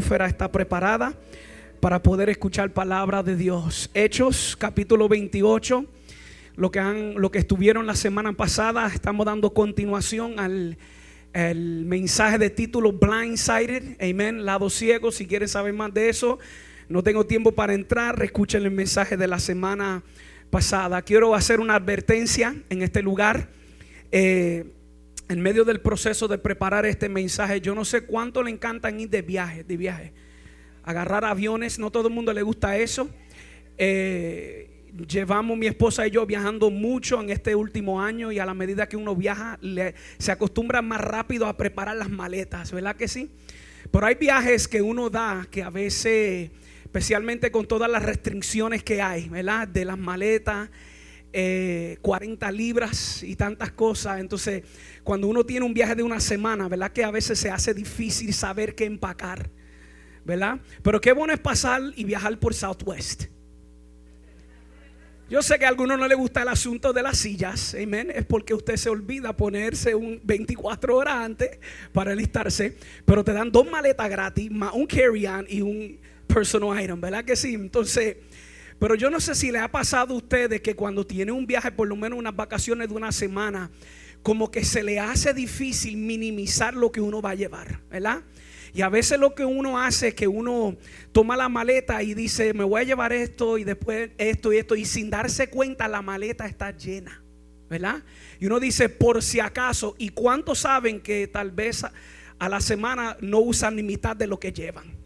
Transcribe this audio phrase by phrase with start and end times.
[0.00, 1.12] atmósfera está preparada
[1.78, 3.90] para poder escuchar palabra de Dios.
[3.92, 5.84] Hechos capítulo 28,
[6.56, 10.78] lo que, han, lo que estuvieron la semana pasada, estamos dando continuación al
[11.34, 16.38] el mensaje de título Blindsided, amén, lado ciego, si quieren saber más de eso,
[16.88, 20.02] no tengo tiempo para entrar, escuchen el mensaje de la semana
[20.48, 21.02] pasada.
[21.02, 23.50] Quiero hacer una advertencia en este lugar.
[24.12, 24.64] Eh,
[25.30, 29.10] en medio del proceso de preparar este mensaje, yo no sé cuánto le encantan ir
[29.10, 30.12] de viaje, de viaje,
[30.82, 33.08] agarrar aviones, no todo el mundo le gusta eso.
[33.78, 34.68] Eh,
[35.06, 38.88] llevamos mi esposa y yo viajando mucho en este último año y a la medida
[38.88, 39.56] que uno viaja
[40.18, 43.30] se acostumbra más rápido a preparar las maletas, ¿verdad que sí?
[43.92, 46.50] Pero hay viajes que uno da que a veces,
[46.82, 49.68] especialmente con todas las restricciones que hay, ¿verdad?
[49.68, 50.70] De las maletas,
[51.30, 54.18] 40 eh, libras y tantas cosas.
[54.20, 54.64] Entonces,
[55.04, 56.92] cuando uno tiene un viaje de una semana, ¿verdad?
[56.92, 59.50] Que a veces se hace difícil saber qué empacar,
[60.24, 60.60] ¿verdad?
[60.82, 63.24] Pero qué bueno es pasar y viajar por Southwest.
[65.30, 68.10] Yo sé que a algunos no le gusta el asunto de las sillas, amén.
[68.12, 71.60] Es porque usted se olvida ponerse un 24 horas antes
[71.92, 77.24] para alistarse, pero te dan dos maletas gratis, un carry-on y un personal item, ¿verdad
[77.24, 77.54] que sí?
[77.54, 78.16] Entonces,
[78.80, 81.70] pero yo no sé si le ha pasado a ustedes que cuando tiene un viaje,
[81.70, 83.70] por lo menos unas vacaciones de una semana,
[84.22, 88.22] como que se le hace difícil minimizar lo que uno va a llevar, ¿verdad?
[88.72, 90.76] Y a veces lo que uno hace es que uno
[91.12, 94.76] toma la maleta y dice, me voy a llevar esto y después esto y esto,
[94.76, 97.22] y sin darse cuenta la maleta está llena,
[97.68, 98.02] ¿verdad?
[98.38, 103.16] Y uno dice, por si acaso, ¿y cuántos saben que tal vez a, la semana
[103.20, 104.96] no usan ni mitad de lo que llevan,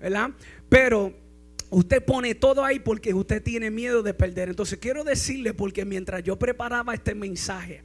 [0.00, 0.30] ¿verdad?
[0.68, 1.24] Pero
[1.70, 4.48] Usted pone todo ahí porque usted tiene miedo de perder.
[4.48, 7.82] Entonces quiero decirle, porque mientras yo preparaba este mensaje,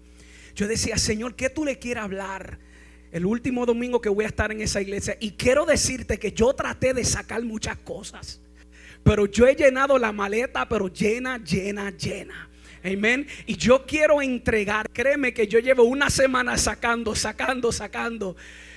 [0.55, 2.59] yo decía, Señor, ¿qué tú le quieres hablar?
[3.11, 5.17] El último domingo que voy a estar en esa iglesia.
[5.19, 8.41] Y quiero decirte que yo traté de sacar muchas cosas.
[9.03, 12.49] Pero yo he llenado la maleta, pero llena, llena, llena.
[12.83, 13.27] Amén.
[13.45, 14.89] Y yo quiero entregar.
[14.91, 18.35] Créeme que yo llevo una semana sacando, sacando, sacando.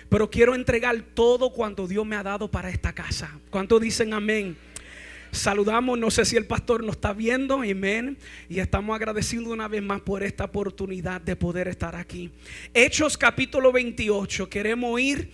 [0.09, 3.39] Pero quiero entregar todo cuanto Dios me ha dado para esta casa.
[3.51, 4.57] ¿Cuánto dicen amén?
[5.33, 8.19] Saludamos, no sé si el pastor nos está viendo, amén.
[8.51, 12.31] Y estamos agradeciendo una vez más por esta oportunidad de poder estar aquí.
[12.75, 15.31] Hechos capítulo 28, queremos ir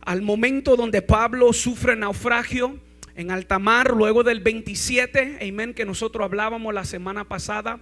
[0.00, 2.78] al momento donde Pablo sufre naufragio
[3.16, 7.80] en alta mar, luego del 27, amén, que nosotros hablábamos la semana pasada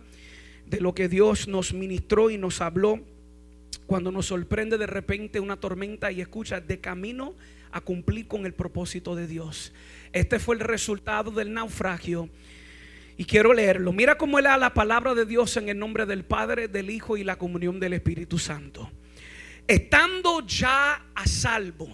[0.66, 2.98] de lo que Dios nos ministró y nos habló
[3.86, 7.36] cuando nos sorprende de repente una tormenta y escucha de camino
[7.70, 9.72] a cumplir con el propósito de Dios.
[10.12, 12.28] Este fue el resultado del naufragio.
[13.16, 13.92] Y quiero leerlo.
[13.92, 17.24] Mira cómo da la palabra de Dios en el nombre del Padre, del Hijo y
[17.24, 18.90] la comunión del Espíritu Santo.
[19.66, 21.88] Estando ya a salvo,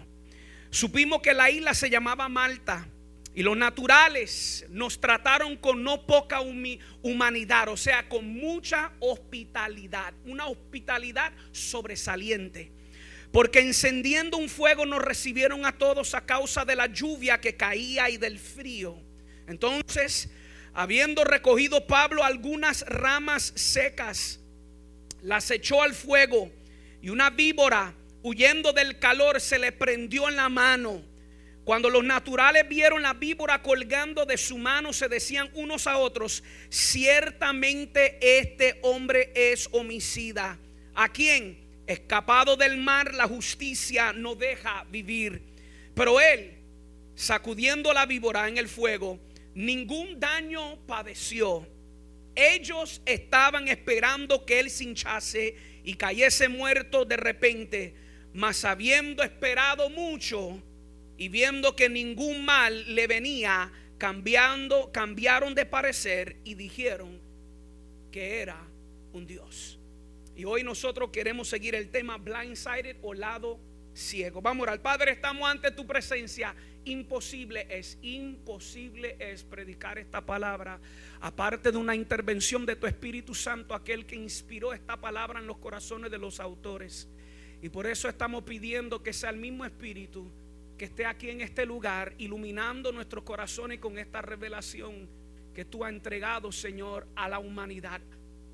[0.70, 2.88] supimos que la isla se llamaba Malta
[3.34, 6.40] y los naturales nos trataron con no poca
[7.02, 12.72] humanidad, o sea, con mucha hospitalidad, una hospitalidad sobresaliente.
[13.32, 18.08] Porque encendiendo un fuego nos recibieron a todos a causa de la lluvia que caía
[18.08, 18.96] y del frío.
[19.46, 20.30] Entonces,
[20.72, 24.40] habiendo recogido Pablo algunas ramas secas,
[25.22, 26.50] las echó al fuego
[27.02, 31.02] y una víbora, huyendo del calor, se le prendió en la mano.
[31.64, 36.42] Cuando los naturales vieron la víbora colgando de su mano, se decían unos a otros,
[36.70, 40.58] ciertamente este hombre es homicida.
[40.94, 41.67] ¿A quién?
[41.88, 45.40] Escapado del mar, la justicia no deja vivir.
[45.94, 46.58] Pero él,
[47.14, 49.18] sacudiendo la víbora en el fuego,
[49.54, 51.66] ningún daño padeció.
[52.34, 57.94] Ellos estaban esperando que él se hinchase y cayese muerto de repente,
[58.34, 60.62] mas habiendo esperado mucho
[61.16, 67.18] y viendo que ningún mal le venía, cambiando, cambiaron de parecer y dijeron
[68.12, 68.62] que era
[69.14, 69.77] un Dios.
[70.38, 73.58] Y hoy nosotros queremos seguir el tema blindsided o lado
[73.92, 74.40] ciego.
[74.40, 76.54] Vamos al Padre, estamos ante tu presencia.
[76.84, 80.80] Imposible es, imposible es predicar esta palabra,
[81.20, 85.58] aparte de una intervención de tu Espíritu Santo, aquel que inspiró esta palabra en los
[85.58, 87.08] corazones de los autores.
[87.60, 90.30] Y por eso estamos pidiendo que sea el mismo Espíritu
[90.78, 95.08] que esté aquí en este lugar, iluminando nuestros corazones con esta revelación
[95.52, 98.00] que tú has entregado, Señor, a la humanidad.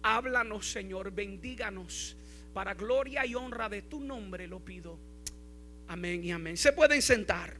[0.04, 2.14] Háblanos, Señor, bendíganos.
[2.52, 4.98] Para gloria y honra de tu nombre lo pido.
[5.88, 6.58] Amén y amén.
[6.58, 7.56] Se pueden sentar.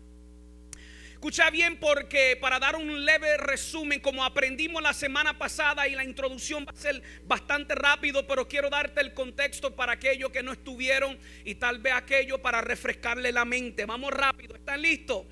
[1.15, 6.05] Escucha bien porque para dar un leve resumen, como aprendimos la semana pasada y la
[6.05, 10.53] introducción va a ser bastante rápido, pero quiero darte el contexto para aquellos que no
[10.53, 13.87] estuvieron y tal vez aquello para refrescarle la mente.
[13.87, 15.25] Vamos rápido, ¿están listos?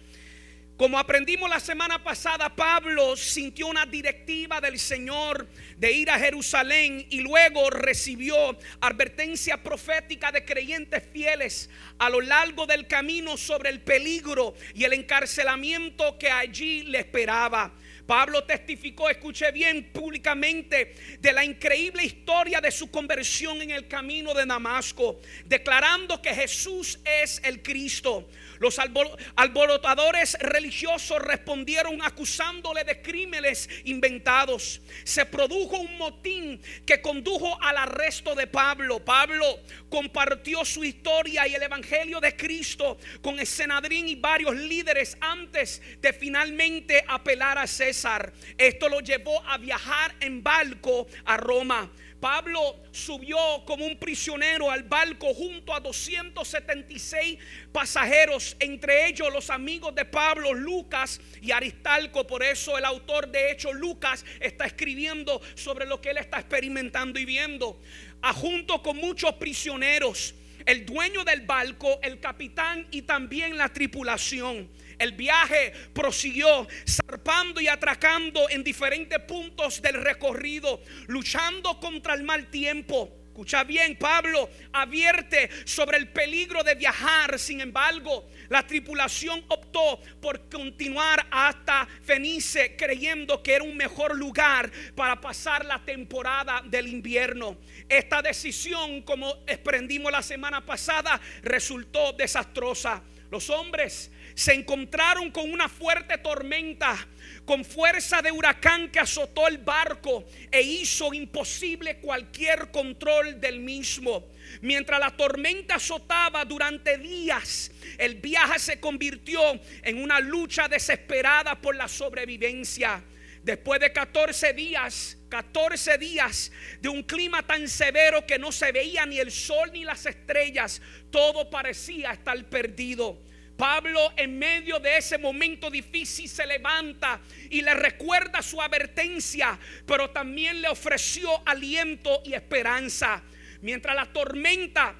[0.82, 5.46] Como aprendimos la semana pasada, Pablo sintió una directiva del Señor
[5.76, 12.66] de ir a Jerusalén y luego recibió advertencia profética de creyentes fieles a lo largo
[12.66, 17.72] del camino sobre el peligro y el encarcelamiento que allí le esperaba.
[18.04, 24.34] Pablo testificó, escuche bien, públicamente de la increíble historia de su conversión en el camino
[24.34, 28.28] de Damasco, declarando que Jesús es el Cristo.
[28.62, 34.80] Los alborotadores religiosos respondieron acusándole de crímenes inventados.
[35.02, 39.04] Se produjo un motín que condujo al arresto de Pablo.
[39.04, 39.58] Pablo
[39.90, 45.82] compartió su historia y el evangelio de Cristo con el senadrín y varios líderes antes
[46.00, 48.32] de finalmente apelar a César.
[48.56, 51.90] Esto lo llevó a viajar en barco a Roma.
[52.22, 53.36] Pablo subió
[53.66, 57.36] como un prisionero al barco junto a 276
[57.72, 62.24] pasajeros, entre ellos los amigos de Pablo, Lucas y Aristalco.
[62.24, 67.18] Por eso el autor de hecho Lucas está escribiendo sobre lo que él está experimentando
[67.18, 67.80] y viendo.
[68.20, 70.32] A junto con muchos prisioneros,
[70.64, 74.70] el dueño del barco, el capitán y también la tripulación.
[75.02, 82.46] El viaje prosiguió, zarpando y atracando en diferentes puntos del recorrido, luchando contra el mal
[82.46, 83.18] tiempo.
[83.26, 87.36] Escucha bien, Pablo advierte sobre el peligro de viajar.
[87.36, 94.70] Sin embargo, la tripulación optó por continuar hasta Fenice, creyendo que era un mejor lugar
[94.94, 97.56] para pasar la temporada del invierno.
[97.88, 103.02] Esta decisión, como aprendimos la semana pasada, resultó desastrosa.
[103.32, 107.08] Los hombres se encontraron con una fuerte tormenta,
[107.44, 114.26] con fuerza de huracán que azotó el barco e hizo imposible cualquier control del mismo.
[114.60, 119.40] Mientras la tormenta azotaba durante días, el viaje se convirtió
[119.82, 123.02] en una lucha desesperada por la sobrevivencia.
[123.42, 129.04] Después de 14 días, 14 días de un clima tan severo que no se veía
[129.04, 130.80] ni el sol ni las estrellas,
[131.10, 133.18] todo parecía estar perdido.
[133.62, 139.56] Pablo en medio de ese momento difícil se levanta y le recuerda su advertencia,
[139.86, 143.22] pero también le ofreció aliento y esperanza.
[143.60, 144.96] Mientras la tormenta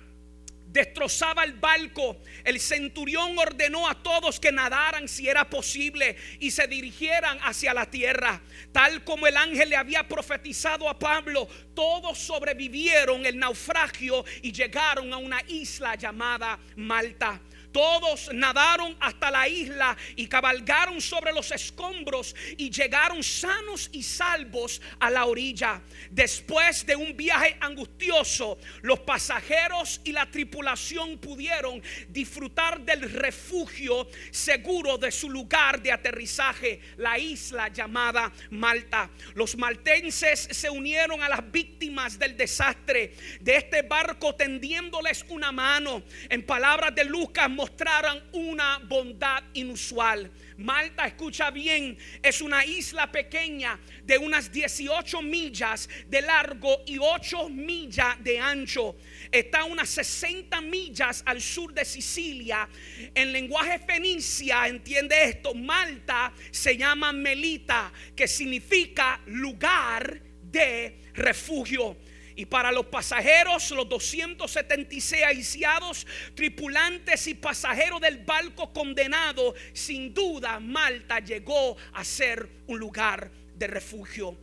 [0.69, 6.69] destrozaba el barco, el centurión ordenó a todos que nadaran si era posible y se
[6.69, 8.41] dirigieran hacia la tierra.
[8.71, 15.13] Tal como el ángel le había profetizado a Pablo, todos sobrevivieron el naufragio y llegaron
[15.13, 17.41] a una isla llamada Malta.
[17.73, 24.81] Todos nadaron hasta la isla y cabalgaron sobre los escombros y llegaron sanos y salvos
[25.01, 25.81] a la orilla.
[26.11, 34.99] Después de un viaje angustioso, los pasajeros y la tripulación pudieron disfrutar del refugio seguro
[34.99, 39.11] de su lugar de aterrizaje, la isla llamada Malta.
[39.35, 46.03] Los maltenses se unieron a las víctimas del desastre de este barco tendiéndoles una mano.
[46.29, 50.29] En palabras de Lucas, mostraran una bondad inusual.
[50.57, 57.49] Malta, escucha bien, es una isla pequeña de unas 18 millas de largo y 8
[57.51, 58.97] millas de ancho.
[59.31, 62.69] Está unas 60 millas al sur de Sicilia.
[63.15, 71.97] En lenguaje fenicia, entiende esto, Malta se llama Melita, que significa lugar de refugio.
[72.37, 80.59] Y para los pasajeros, los 276 aisiados, tripulantes y pasajeros del barco condenado, sin duda
[80.61, 84.37] Malta llegó a ser un lugar de refugio.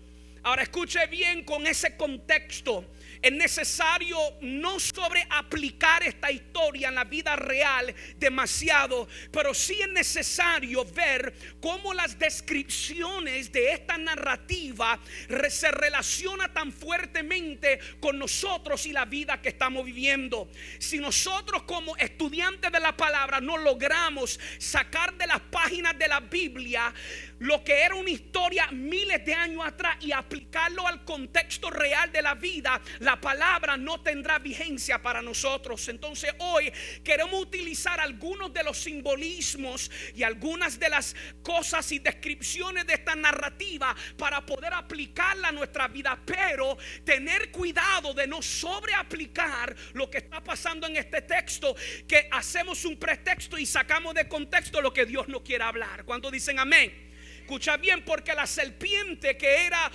[0.43, 2.85] Ahora escuche bien con ese contexto
[3.21, 9.89] es necesario no sobre aplicar esta historia en la vida real demasiado, pero sí es
[9.89, 14.99] necesario ver cómo las descripciones de esta narrativa
[15.49, 20.49] se relaciona tan fuertemente con nosotros y la vida que estamos viviendo.
[20.79, 26.19] Si nosotros como estudiantes de la palabra no logramos sacar de las páginas de la
[26.19, 26.93] Biblia
[27.39, 32.21] lo que era una historia miles de años atrás y aplicarlo al contexto real de
[32.21, 35.87] la vida, la palabra no tendrá vigencia para nosotros.
[35.89, 36.71] Entonces hoy
[37.03, 43.15] queremos utilizar algunos de los simbolismos y algunas de las cosas y descripciones de esta
[43.15, 50.19] narrativa para poder aplicarla a nuestra vida, pero tener cuidado de no sobreaplicar lo que
[50.19, 51.75] está pasando en este texto,
[52.07, 56.05] que hacemos un pretexto y sacamos de contexto lo que Dios no quiere hablar.
[56.05, 57.08] Cuando dicen amén?
[57.49, 59.91] Escucha bien, porque la serpiente, que era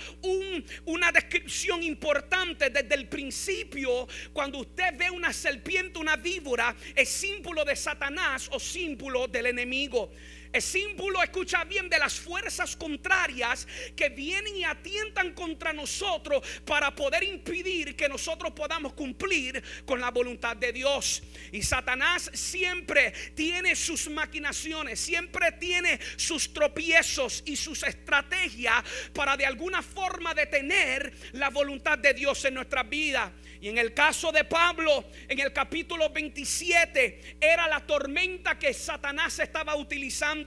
[0.87, 7.63] una descripción importante desde el principio, cuando usted ve una serpiente, una víbora, es símbolo
[7.63, 10.11] de Satanás o símbolo del enemigo.
[10.55, 16.95] Es símbolo, escucha bien, de las fuerzas contrarias que vienen y atientan contra nosotros para
[16.95, 21.21] poder impedir que nosotros podamos cumplir con la voluntad de Dios.
[21.51, 28.81] Y Satanás siempre tiene sus maquinaciones, siempre tiene sus tropiezos y sus estrategias
[29.13, 33.33] para de alguna forma detener la voluntad de Dios en nuestra vida.
[33.59, 39.39] Y en el caso de Pablo, en el capítulo 27, era la tormenta que Satanás
[39.39, 40.44] estaba utilizando.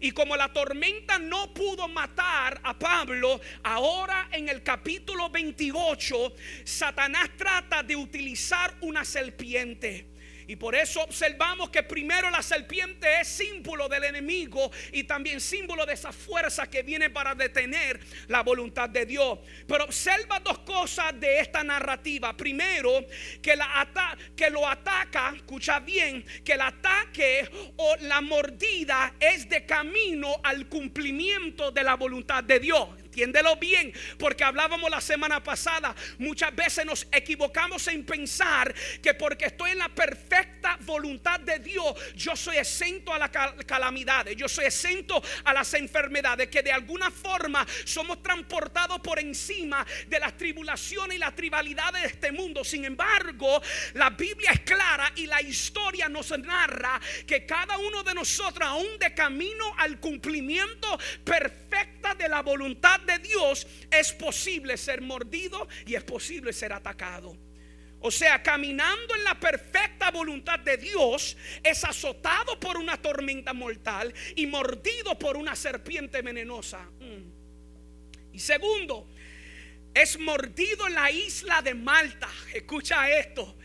[0.00, 7.30] Y como la tormenta no pudo matar a Pablo, ahora en el capítulo 28, Satanás
[7.36, 10.17] trata de utilizar una serpiente.
[10.48, 15.84] Y por eso observamos que primero la serpiente es símbolo del enemigo y también símbolo
[15.84, 19.40] de esa fuerza que viene para detener la voluntad de Dios.
[19.66, 22.34] Pero observa dos cosas de esta narrativa.
[22.34, 23.04] Primero,
[23.42, 23.86] que, la
[24.34, 30.66] que lo ataca, escucha bien, que el ataque o la mordida es de camino al
[30.66, 32.88] cumplimiento de la voluntad de Dios.
[33.18, 35.92] Entiéndelo bien, porque hablábamos la semana pasada.
[36.18, 38.72] Muchas veces nos equivocamos en pensar
[39.02, 43.30] que porque estoy en la perfecta voluntad de Dios, yo soy exento a las
[43.66, 49.84] calamidades, yo soy exento a las enfermedades, que de alguna forma somos transportados por encima
[50.06, 52.62] de las tribulaciones y las tribalidades de este mundo.
[52.62, 53.60] Sin embargo,
[53.94, 58.96] la Biblia es clara y la historia nos narra que cada uno de nosotros, aún
[59.00, 65.96] de camino al cumplimiento perfecta de la voluntad de Dios es posible ser mordido y
[65.96, 67.36] es posible ser atacado.
[68.00, 74.14] O sea, caminando en la perfecta voluntad de Dios, es azotado por una tormenta mortal
[74.36, 76.88] y mordido por una serpiente venenosa.
[77.00, 78.34] Mm.
[78.34, 79.08] Y segundo,
[79.92, 82.28] es mordido en la isla de Malta.
[82.54, 83.57] Escucha esto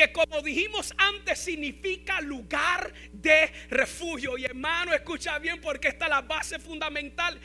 [0.00, 4.38] que como dijimos antes significa lugar de refugio.
[4.38, 7.38] Y hermano, escucha bien porque esta es la base fundamental.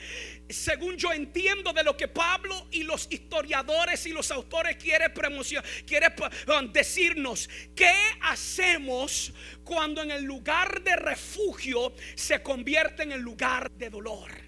[0.47, 5.11] Según yo entiendo de lo que Pablo y los historiadores y los autores quieren
[5.85, 6.07] quiere
[6.71, 9.33] decirnos, ¿qué hacemos
[9.65, 14.44] cuando en el lugar de refugio se convierte en el lugar de dolor?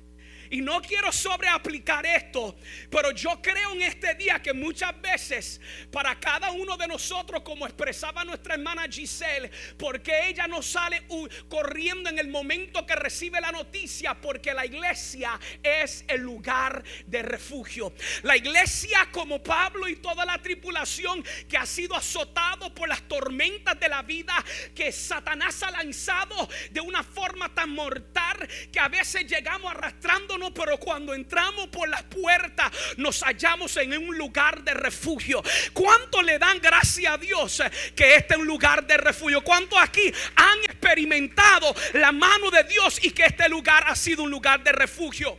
[0.50, 2.56] Y no quiero sobreaplicar esto,
[2.90, 5.62] pero yo creo en este día que muchas veces
[5.92, 11.08] para cada uno de nosotros, como expresaba nuestra hermana Giselle, porque ella no sale
[11.50, 17.22] corriendo en el momento que recibe la noticia, porque la iglesia es el lugar de
[17.22, 17.94] refugio.
[18.24, 23.80] La iglesia como Pablo y toda la tripulación que ha sido azotado por las tormentas
[23.80, 24.34] de la vida
[24.74, 30.78] que Satanás ha lanzado de una forma tan mortal que a veces llegamos arrastrando pero
[30.78, 35.42] cuando entramos por las puertas nos hallamos en un lugar de refugio.
[35.74, 37.62] ¿Cuánto le dan gracias a Dios
[37.96, 39.44] que este es un lugar de refugio?
[39.44, 44.32] ¿Cuántos aquí han experimentado la mano de Dios y que este lugar ha sido un
[44.32, 45.38] lugar de refugio?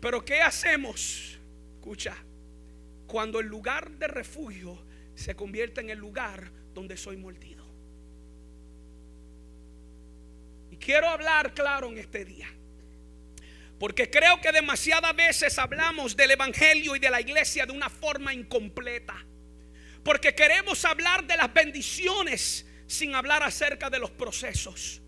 [0.00, 1.38] Pero ¿qué hacemos?
[1.76, 2.16] Escucha,
[3.06, 7.66] cuando el lugar de refugio se convierte en el lugar donde soy mordido.
[10.70, 12.48] Y quiero hablar claro en este día.
[13.78, 18.34] Porque creo que demasiadas veces hablamos del Evangelio y de la iglesia de una forma
[18.34, 19.14] incompleta.
[20.02, 25.00] Porque queremos hablar de las bendiciones sin hablar acerca de los procesos.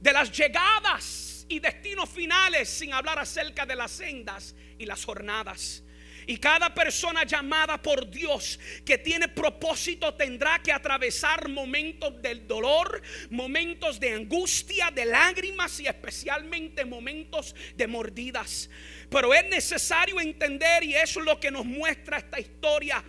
[0.00, 5.84] De las llegadas y destinos finales sin hablar acerca de las sendas y las jornadas.
[6.28, 13.00] Y cada persona llamada por Dios que tiene propósito tendrá que atravesar momentos del dolor,
[13.30, 18.68] momentos de angustia, de lágrimas y especialmente momentos de mordidas.
[19.08, 23.02] Pero es necesario entender, y eso es lo que nos muestra esta historia,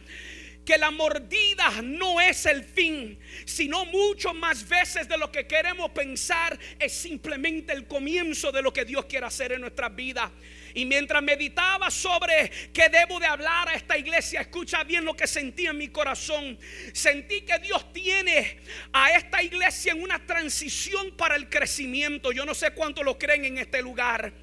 [0.63, 5.91] que la mordida no es el fin, sino mucho más veces de lo que queremos
[5.91, 10.31] pensar es simplemente el comienzo de lo que Dios quiere hacer en nuestras vidas.
[10.73, 15.27] Y mientras meditaba sobre qué debo de hablar a esta iglesia, escucha bien lo que
[15.27, 16.57] sentí en mi corazón.
[16.93, 18.59] Sentí que Dios tiene
[18.93, 22.31] a esta iglesia en una transición para el crecimiento.
[22.31, 24.33] Yo no sé cuánto lo creen en este lugar.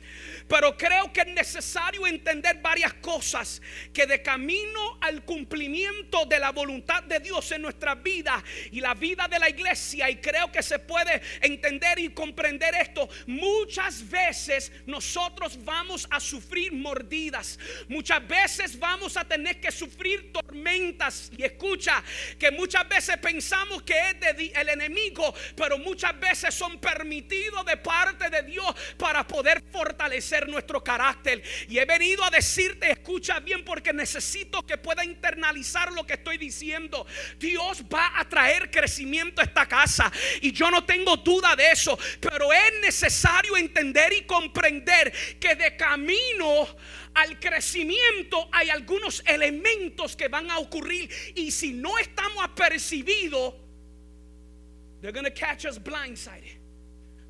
[0.49, 3.61] Pero creo que es necesario entender varias cosas
[3.93, 8.95] que de camino al cumplimiento de la voluntad de Dios en nuestra vida y la
[8.95, 14.71] vida de la iglesia, y creo que se puede entender y comprender esto, muchas veces
[14.87, 21.31] nosotros vamos a sufrir mordidas, muchas veces vamos a tener que sufrir tormentas.
[21.37, 22.03] Y escucha
[22.38, 27.76] que muchas veces pensamos que es de el enemigo, pero muchas veces son permitidos de
[27.76, 31.43] parte de Dios para poder fortalecer nuestro carácter.
[31.69, 36.38] Y he venido a decirte, escucha bien porque necesito que pueda internalizar lo que estoy
[36.38, 37.07] diciendo.
[37.38, 41.99] Dios va a traer crecimiento a esta casa y yo no tengo duda de eso,
[42.21, 46.69] pero es necesario entender y comprender que de camino
[47.14, 53.55] al crecimiento hay algunos elementos que van a ocurrir y si no estamos apercibidos,
[55.00, 56.56] they're going to catch us blindsided.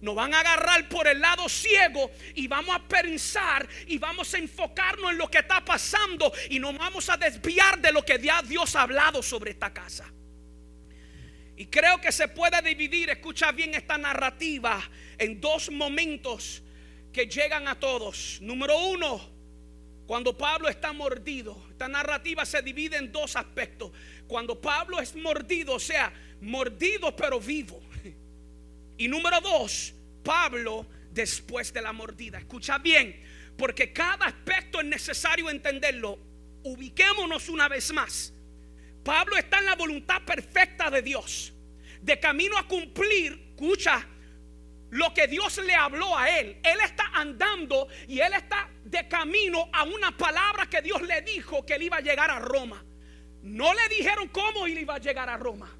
[0.06, 4.38] Nos van a agarrar por el lado ciego y vamos a pensar y vamos a
[4.38, 8.40] enfocarnos en lo que está pasando y nos vamos a desviar de lo que ya
[8.40, 10.08] Dios ha hablado sobre esta casa.
[11.56, 14.80] Y creo que se puede dividir, escucha bien esta narrativa,
[15.18, 16.62] en dos momentos
[17.12, 18.38] que llegan a todos.
[18.40, 19.28] Número uno,
[20.06, 21.66] cuando Pablo está mordido.
[21.72, 23.90] Esta narrativa se divide en dos aspectos.
[24.28, 27.82] Cuando Pablo es mordido, o sea, mordido pero vivo.
[28.98, 29.95] Y número dos,
[30.26, 32.38] Pablo después de la mordida.
[32.38, 33.23] Escucha bien,
[33.56, 36.18] porque cada aspecto es necesario entenderlo.
[36.64, 38.33] Ubiquémonos una vez más.
[39.04, 41.54] Pablo está en la voluntad perfecta de Dios,
[42.02, 44.04] de camino a cumplir, escucha,
[44.90, 46.59] lo que Dios le habló a él.
[46.64, 51.64] Él está andando y él está de camino a una palabra que Dios le dijo
[51.64, 52.85] que él iba a llegar a Roma.
[53.42, 55.75] No le dijeron cómo él iba a llegar a Roma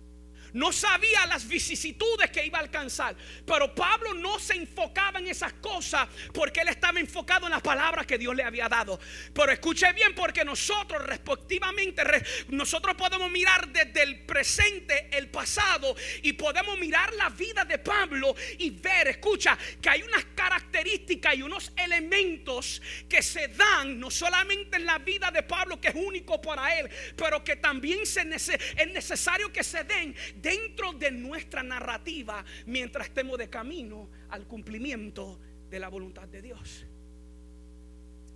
[0.57, 3.15] no sabía las vicisitudes que iba a alcanzar.
[3.45, 8.07] Pero Pablo no se enfocaba en esas cosas porque él estaba enfocado en las palabras
[8.07, 8.99] que Dios le había dado.
[9.35, 12.03] Pero escuche bien porque nosotros respectivamente,
[12.49, 18.35] nosotros podemos mirar desde el presente, el pasado y podemos mirar la vida de Pablo
[18.59, 24.79] y ver, escucha, que hay unas características y unos elementos que se dan no solamente
[24.79, 29.53] en la vida de Pablo que es único para él, pero que también es necesario
[29.53, 35.89] que se den dentro de nuestra narrativa mientras estemos de camino al cumplimiento de la
[35.89, 36.87] voluntad de Dios.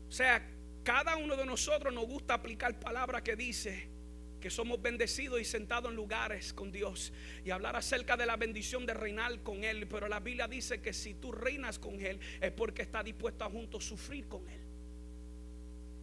[0.09, 0.45] O sea,
[0.83, 3.88] cada uno de nosotros nos gusta aplicar palabras que dice
[4.40, 7.12] que somos bendecidos y sentados en lugares con Dios
[7.45, 9.87] y hablar acerca de la bendición de reinar con Él.
[9.87, 13.50] Pero la Biblia dice que si tú reinas con Él es porque está dispuesto a
[13.50, 14.60] juntos sufrir con Él.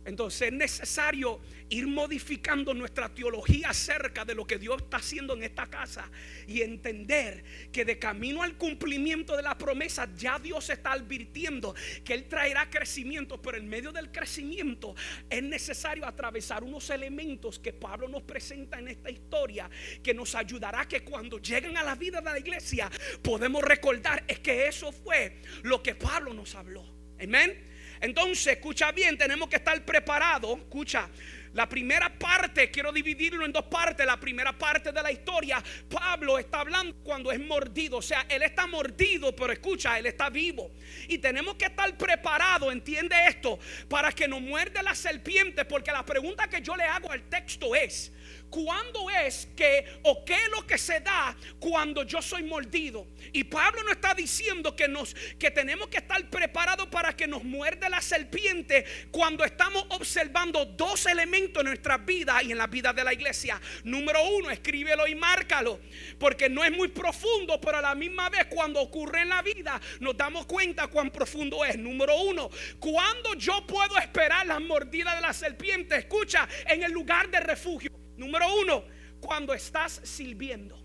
[0.07, 5.43] Entonces es necesario ir modificando nuestra teología acerca de lo que Dios está haciendo en
[5.43, 6.09] esta casa
[6.47, 12.13] y entender que de camino al cumplimiento de la promesa ya Dios está advirtiendo que
[12.13, 14.95] Él traerá crecimiento, pero en medio del crecimiento
[15.29, 19.69] es necesario atravesar unos elementos que Pablo nos presenta en esta historia
[20.01, 22.89] que nos ayudará que cuando lleguen a la vida de la iglesia
[23.21, 26.85] podemos recordar es que eso fue lo que Pablo nos habló.
[27.19, 27.76] Amén.
[28.01, 30.59] Entonces, escucha bien, tenemos que estar preparados.
[30.59, 31.09] Escucha,
[31.53, 34.05] la primera parte, quiero dividirlo en dos partes.
[34.05, 37.97] La primera parte de la historia, Pablo está hablando cuando es mordido.
[37.97, 40.71] O sea, él está mordido, pero escucha, él está vivo.
[41.07, 43.57] Y tenemos que estar preparados, entiende esto,
[43.89, 45.65] para que nos muerde la serpiente.
[45.65, 48.11] Porque la pregunta que yo le hago al texto es,
[48.49, 53.07] ¿Cuándo es que o qué es lo que se da cuando yo soy mordido?
[53.33, 57.43] Y Pablo nos está diciendo que nos que tenemos que estar preparados para que nos
[57.43, 62.93] muerde la serpiente cuando estamos observando dos elementos en nuestra vida y en la vida
[62.93, 63.59] de la iglesia.
[63.83, 65.79] Número uno, escríbelo y márcalo,
[66.17, 69.79] porque no es muy profundo, pero a la misma vez cuando ocurre en la vida
[69.99, 71.77] nos damos cuenta cuán profundo es.
[71.77, 77.29] Número uno, cuando yo puedo esperar la mordida de la serpiente, escucha, en el lugar
[77.29, 78.06] de refugio.
[78.17, 78.83] Número uno,
[79.19, 80.77] cuando estás sirviendo.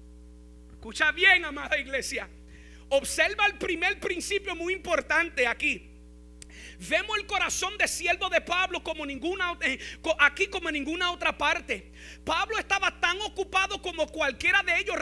[0.70, 2.28] Escucha bien, amada iglesia.
[2.90, 5.91] Observa el primer principio muy importante aquí.
[6.88, 9.78] Vemos el corazón de siervo de Pablo como ninguna eh,
[10.18, 11.92] aquí como ninguna otra parte.
[12.24, 14.96] Pablo estaba tan ocupado como cualquiera de ellos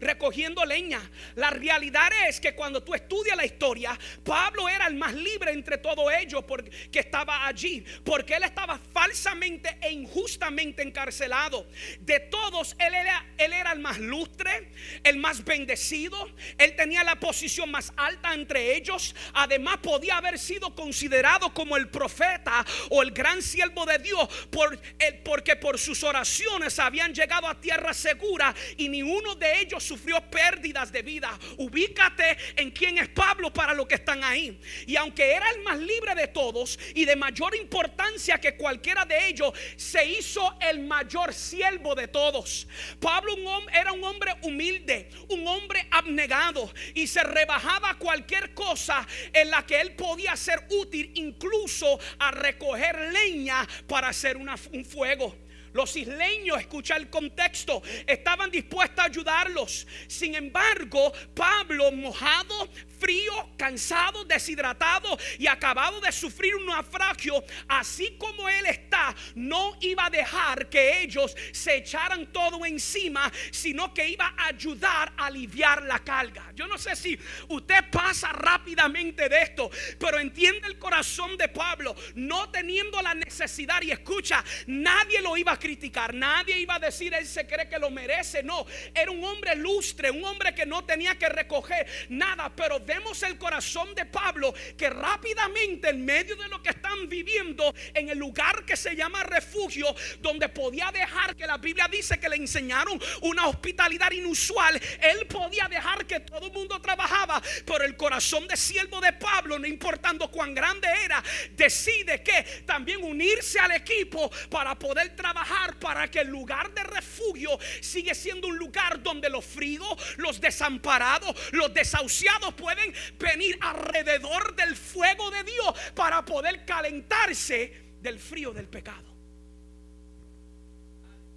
[0.00, 1.00] recogiendo leña.
[1.34, 5.76] La realidad es que cuando tú estudias la historia, Pablo era el más libre entre
[5.76, 11.66] todos ellos porque estaba allí, porque él estaba falsamente e injustamente encarcelado.
[12.00, 14.70] De todos, él era, él era el más lustre,
[15.02, 19.14] el más bendecido, él tenía la posición más alta entre ellos.
[19.34, 24.28] Además, podía haber sido con considerado como el profeta o el gran siervo de Dios
[24.48, 24.78] por,
[25.24, 30.20] porque por sus oraciones habían llegado a tierra segura y ni uno de ellos sufrió
[30.30, 31.36] pérdidas de vida.
[31.56, 34.56] Ubícate en quién es Pablo para los que están ahí.
[34.86, 39.26] Y aunque era el más libre de todos y de mayor importancia que cualquiera de
[39.26, 42.68] ellos, se hizo el mayor siervo de todos.
[43.00, 43.34] Pablo
[43.72, 49.80] era un hombre humilde, un hombre abnegado y se rebajaba cualquier cosa en la que
[49.80, 55.36] él podía ser útil incluso a recoger leña para hacer un fuego.
[55.74, 59.88] Los isleños, escucha el contexto, estaban dispuestos a ayudarlos.
[60.06, 68.48] Sin embargo, Pablo, mojado, frío, cansado, deshidratado y acabado de sufrir un naufragio, así como
[68.48, 74.34] él está, no iba a dejar que ellos se echaran todo encima, sino que iba
[74.36, 76.52] a ayudar a aliviar la carga.
[76.54, 81.94] Yo no sé si usted pasa rápidamente de esto, pero entiende el corazón de Pablo,
[82.14, 87.14] no teniendo la necesidad y escucha, nadie lo iba a criticar, nadie iba a decir
[87.14, 90.84] él se cree que lo merece, no, era un hombre lustre, un hombre que no
[90.84, 96.48] tenía que recoger nada, pero vemos el corazón de Pablo que rápidamente en medio de
[96.48, 101.46] lo que están viviendo en el lugar que se llama refugio, donde podía dejar que
[101.46, 106.52] la Biblia dice que le enseñaron una hospitalidad inusual, él podía dejar que todo el
[106.52, 112.22] mundo trabajaba, pero el corazón de siervo de Pablo, no importando cuán grande era, decide
[112.22, 118.14] que también unirse al equipo para poder trabajar para que el lugar de refugio sigue
[118.14, 122.73] siendo un lugar donde los fríos, los desamparados, los desahuciados pueden
[123.18, 129.14] venir alrededor del fuego de Dios para poder calentarse del frío del pecado.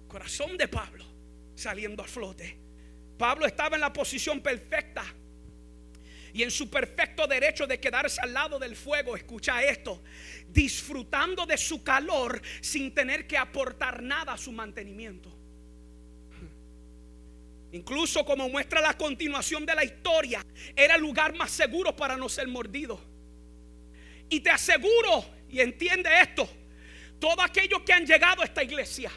[0.08, 1.04] Corazón de Pablo
[1.54, 2.56] saliendo a flote.
[3.18, 5.04] Pablo estaba en la posición perfecta
[6.32, 10.02] y en su perfecto derecho de quedarse al lado del fuego, escucha esto,
[10.48, 15.37] disfrutando de su calor sin tener que aportar nada a su mantenimiento.
[17.72, 22.28] Incluso como muestra la continuación de la historia, era el lugar más seguro para no
[22.28, 23.00] ser mordido.
[24.30, 26.48] Y te aseguro, y entiende esto,
[27.18, 29.10] todos aquellos que han llegado a esta iglesia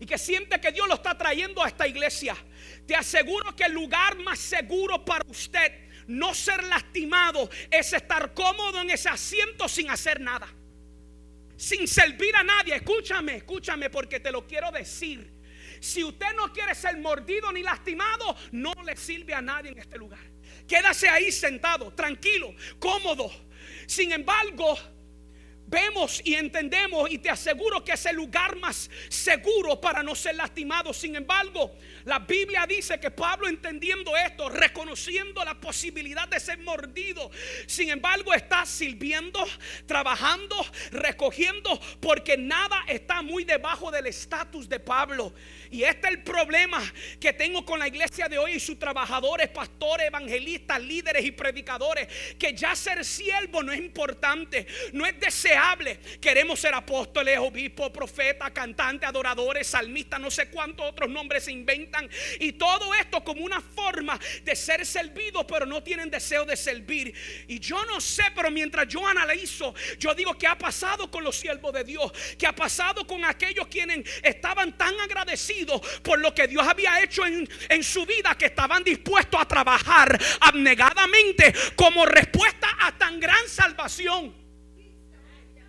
[0.00, 2.36] y que siente que Dios lo está trayendo a esta iglesia,
[2.86, 8.80] te aseguro que el lugar más seguro para usted no ser lastimado es estar cómodo
[8.80, 10.48] en ese asiento sin hacer nada.
[11.56, 12.76] Sin servir a nadie.
[12.76, 15.37] Escúchame, escúchame porque te lo quiero decir.
[15.80, 19.98] Si usted no quiere ser mordido ni lastimado, no le sirve a nadie en este
[19.98, 20.20] lugar.
[20.66, 23.30] Quédase ahí sentado, tranquilo, cómodo.
[23.86, 24.78] Sin embargo,
[25.66, 30.34] vemos y entendemos y te aseguro que es el lugar más seguro para no ser
[30.34, 30.92] lastimado.
[30.92, 31.76] Sin embargo,
[32.08, 37.30] la Biblia dice que Pablo entendiendo esto, reconociendo la posibilidad de ser mordido,
[37.66, 39.46] sin embargo está sirviendo,
[39.84, 40.56] trabajando,
[40.90, 45.34] recogiendo, porque nada está muy debajo del estatus de Pablo.
[45.70, 46.82] Y este es el problema
[47.20, 52.08] que tengo con la iglesia de hoy y sus trabajadores, pastores, evangelistas, líderes y predicadores.
[52.38, 56.00] Que ya ser siervo no es importante, no es deseable.
[56.22, 61.97] Queremos ser apóstoles, obispos, profetas, cantantes, adoradores, salmistas, no sé cuántos otros nombres se inventan.
[62.40, 67.14] Y todo esto como una forma de ser servido, pero no tienen deseo de servir.
[67.48, 71.36] Y yo no sé, pero mientras yo analizo, yo digo que ha pasado con los
[71.36, 76.46] siervos de Dios, que ha pasado con aquellos quienes estaban tan agradecidos por lo que
[76.46, 82.68] Dios había hecho en, en su vida que estaban dispuestos a trabajar abnegadamente como respuesta
[82.80, 84.34] a tan gran salvación.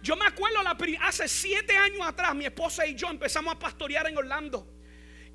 [0.01, 0.59] Yo me acuerdo
[1.01, 4.78] hace siete años atrás, mi esposa y yo empezamos a pastorear en Orlando.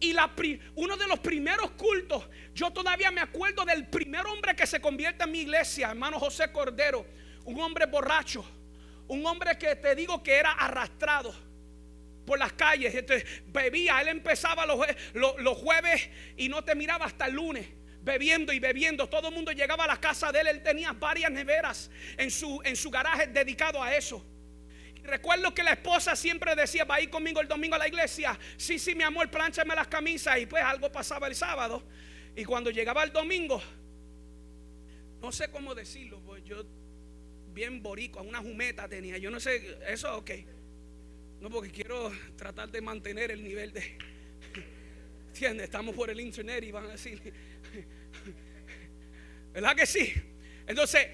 [0.05, 4.81] Y uno de los primeros cultos, yo todavía me acuerdo del primer hombre que se
[4.81, 7.07] convierte en mi iglesia, hermano José Cordero,
[7.45, 8.45] un hombre borracho,
[9.09, 11.35] un hombre que te digo que era arrastrado
[12.27, 12.95] por las calles.
[12.95, 14.01] Entonces, bebía.
[14.01, 14.79] Él empezaba los,
[15.15, 17.67] los, jueves y no te miraba hasta el lunes
[18.03, 19.09] bebiendo y bebiendo.
[19.09, 20.47] Todo el mundo llegaba a la casa de él.
[20.49, 24.25] Él tenía varias neveras en su, en su garaje dedicado a eso.
[25.05, 28.39] Recuerdo que la esposa siempre decía, va a ir conmigo el domingo a la iglesia.
[28.57, 30.39] Sí, sí, mi amor, planchame las camisas.
[30.39, 31.83] Y pues algo pasaba el sábado.
[32.35, 33.63] Y cuando llegaba el domingo,
[35.21, 36.65] no sé cómo decirlo, pues yo
[37.53, 39.17] bien borico, una jumeta tenía.
[39.19, 40.31] Yo no sé, eso ok.
[41.41, 43.81] No, porque quiero tratar de mantener el nivel de...
[45.29, 45.65] ¿Entiendes?
[45.65, 47.21] Estamos por el internet y van a decir...
[49.53, 50.13] ¿Verdad que sí?
[50.67, 51.07] Entonces,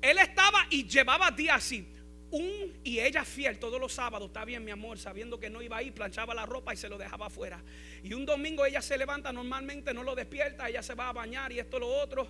[0.00, 1.86] él estaba y llevaba días así.
[2.30, 5.78] Un y ella fiel todos los sábados, está bien mi amor, sabiendo que no iba
[5.78, 7.62] a ir, planchaba la ropa y se lo dejaba afuera.
[8.04, 11.50] Y un domingo ella se levanta, normalmente no lo despierta, ella se va a bañar
[11.50, 12.28] y esto lo otro.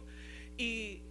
[0.57, 1.03] Y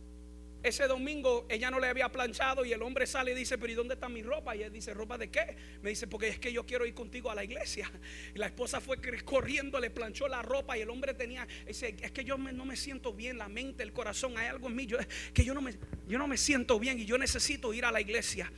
[0.62, 3.75] ese domingo ella no le había planchado y el hombre sale y dice, pero ¿y
[3.75, 4.56] dónde está mi ropa?
[4.56, 5.56] Y él dice, ¿ropa de qué?
[5.82, 7.89] Me dice, porque es que yo quiero ir contigo a la iglesia.
[8.36, 12.12] Y la esposa fue corriendo, le planchó la ropa y el hombre tenía, dice, es
[12.12, 14.88] que yo no me siento bien, la mente, el corazón, hay algo en mí,
[15.34, 15.75] que yo no, me,
[16.08, 18.52] yo no me siento bien y yo necesito ir a la iglesia.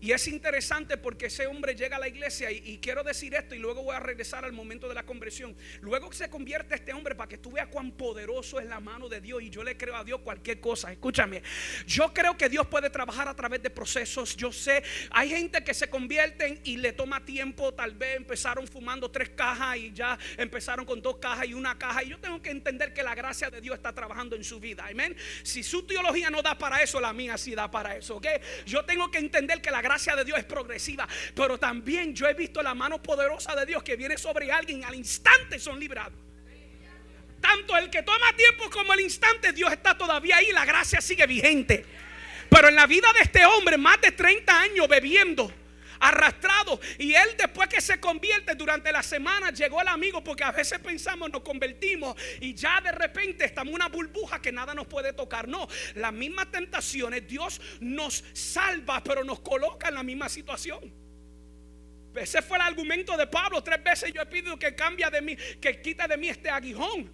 [0.00, 3.58] Y es interesante porque ese hombre llega a la iglesia y, quiero decir esto y
[3.58, 5.56] luego voy a regresar al momento de la conversión.
[5.80, 9.20] Luego se convierte este hombre para que tú veas cuán poderoso es la mano de
[9.20, 10.92] Dios y yo le creo a Dios cualquier cosa.
[10.92, 11.42] Escúchame,
[11.86, 14.36] yo creo que Dios puede trabajar a través de procesos.
[14.36, 19.10] Yo sé, hay gente que se convierten y le toma tiempo, tal vez empezaron fumando
[19.10, 22.02] tres cajas y ya empezaron con dos cajas y una caja.
[22.02, 24.86] Y yo tengo que entender que la gracia de Dios está trabajando en su vida.
[24.88, 25.16] Amén.
[25.42, 28.16] Si su teología no da para eso, la mía sí da para eso.
[28.16, 28.26] ¿ok?
[28.66, 32.34] Yo tengo que entender que la gracia de Dios es progresiva, pero también yo he
[32.34, 36.18] visto la mano poderosa de Dios que viene sobre alguien al instante son librados.
[37.40, 41.26] Tanto el que toma tiempo como el instante, Dios está todavía ahí, la gracia sigue
[41.26, 41.84] vigente.
[42.50, 45.52] Pero en la vida de este hombre, más de 30 años bebiendo
[46.00, 46.80] arrastrado.
[46.98, 50.78] Y él después que se convierte durante la semana llegó el amigo porque a veces
[50.78, 55.12] pensamos nos convertimos y ya de repente estamos en una burbuja que nada nos puede
[55.12, 55.48] tocar.
[55.48, 60.92] No, las mismas tentaciones Dios nos salva pero nos coloca en la misma situación.
[62.14, 63.62] Ese fue el argumento de Pablo.
[63.62, 67.12] Tres veces yo he pedido que cambie de mí, que quita de mí este aguijón.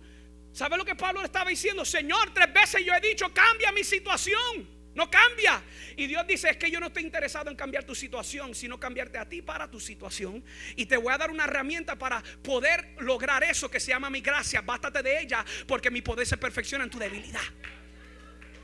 [0.52, 1.84] ¿Sabe lo que Pablo estaba diciendo?
[1.84, 4.68] Señor, tres veces yo he dicho, cambia mi situación.
[4.94, 5.62] No cambia.
[5.96, 9.18] Y Dios dice, es que yo no estoy interesado en cambiar tu situación, sino cambiarte
[9.18, 10.44] a ti para tu situación.
[10.76, 14.20] Y te voy a dar una herramienta para poder lograr eso que se llama mi
[14.20, 14.60] gracia.
[14.60, 17.40] Bástate de ella porque mi poder se perfecciona en tu debilidad.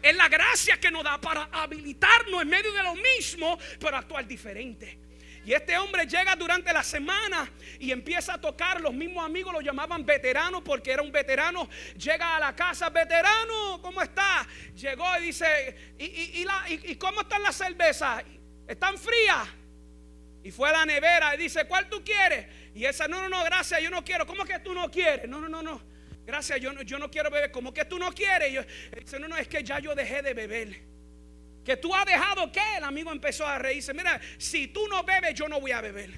[0.02, 4.26] Es la gracia que nos da para habilitarnos en medio de lo mismo, pero actuar
[4.26, 5.07] diferente.
[5.48, 8.82] Y este hombre llega durante la semana y empieza a tocar.
[8.82, 11.66] Los mismos amigos lo llamaban veterano porque era un veterano.
[11.96, 14.46] Llega a la casa, veterano, ¿cómo está?
[14.74, 18.24] Llegó y dice, ¿y, cómo están las cervezas?
[18.66, 19.48] ¿Están frías?
[20.44, 22.46] Y fue a la nevera y dice, ¿cuál tú quieres?
[22.74, 24.26] Y esa, no, no, no, gracias, yo no quiero.
[24.26, 25.26] ¿Cómo que tú no quieres?
[25.30, 25.80] No, no, no, no.
[26.26, 27.50] Gracias, yo no, yo no quiero beber.
[27.50, 28.50] ¿Cómo que tú no quieres?
[28.50, 28.62] Y yo,
[29.00, 30.97] dice, no, no, es que ya yo dejé de beber.
[31.68, 33.92] Que tú has dejado que el amigo empezó a reírse.
[33.92, 36.08] Mira, si tú no bebes, yo no voy a beber.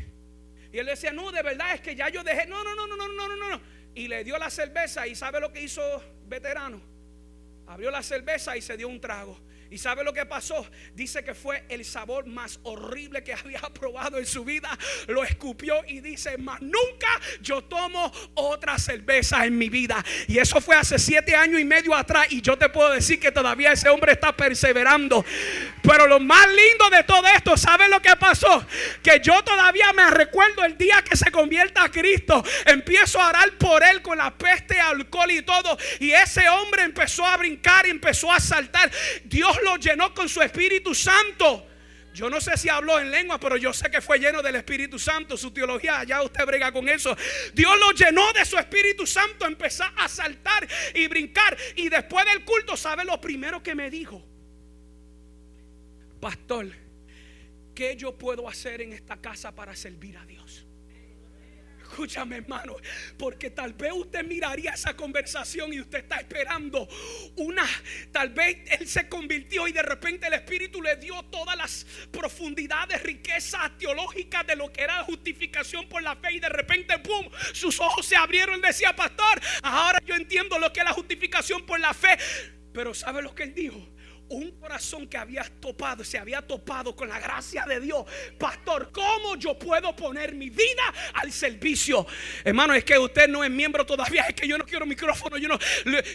[0.72, 2.46] Y él decía, no, de verdad es que ya yo dejé.
[2.46, 3.60] No, no, no, no, no, no, no, no.
[3.92, 5.08] Y le dio la cerveza.
[5.08, 5.82] ¿Y sabe lo que hizo
[6.28, 6.80] veterano?
[7.66, 9.40] Abrió la cerveza y se dio un trago.
[9.70, 10.68] ¿Y sabe lo que pasó?
[10.94, 14.76] Dice que fue el sabor más horrible que había probado en su vida.
[15.06, 17.08] Lo escupió y dice, más nunca
[17.40, 20.04] yo tomo otra cerveza en mi vida.
[20.26, 22.26] Y eso fue hace siete años y medio atrás.
[22.30, 25.24] Y yo te puedo decir que todavía ese hombre está perseverando.
[25.82, 28.66] Pero lo más lindo de todo esto, ¿sabe lo que pasó?
[29.04, 32.42] Que yo todavía me recuerdo el día que se convierta a Cristo.
[32.66, 35.78] Empiezo a orar por él con la peste, alcohol y todo.
[36.00, 38.90] Y ese hombre empezó a brincar y empezó a saltar.
[39.24, 41.66] Dios lo llenó con su Espíritu Santo.
[42.12, 44.98] Yo no sé si habló en lengua, pero yo sé que fue lleno del Espíritu
[44.98, 45.36] Santo.
[45.36, 47.16] Su teología, ya usted brega con eso.
[47.54, 49.46] Dios lo llenó de su Espíritu Santo.
[49.46, 51.56] Empezó a saltar y brincar.
[51.76, 54.26] Y después del culto, ¿sabe lo primero que me dijo?
[56.20, 56.68] Pastor,
[57.74, 60.66] ¿qué yo puedo hacer en esta casa para servir a Dios?
[62.00, 62.76] Escúchame, hermano,
[63.18, 66.88] porque tal vez usted miraría esa conversación y usted está esperando
[67.36, 67.66] una,
[68.10, 73.02] tal vez él se convirtió y de repente el Espíritu le dio todas las profundidades,
[73.02, 77.78] riquezas teológicas de lo que era justificación por la fe y de repente, ¡pum!, sus
[77.78, 81.92] ojos se abrieron decía, pastor, ahora yo entiendo lo que es la justificación por la
[81.92, 82.16] fe.
[82.72, 83.86] Pero ¿sabe lo que él dijo?
[84.30, 88.04] Un corazón que había topado, se había topado con la gracia de Dios.
[88.38, 90.82] Pastor, ¿cómo yo puedo poner mi vida
[91.14, 92.06] al servicio?
[92.44, 95.48] Hermano, es que usted no es miembro todavía, es que yo no quiero micrófono, yo
[95.48, 95.58] no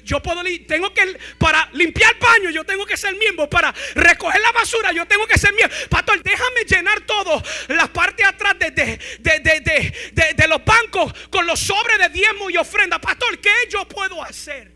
[0.04, 4.51] yo puedo tengo que para limpiar paño, yo tengo que ser miembro, para recoger la
[4.51, 5.78] basura, yo tengo que ser miembro.
[5.89, 11.60] Pastor, déjame llenar todo la parte atrás de, de, de, de los bancos con los
[11.60, 12.99] sobres de diezmo y ofrenda.
[12.99, 14.73] Pastor, ¿qué yo puedo hacer?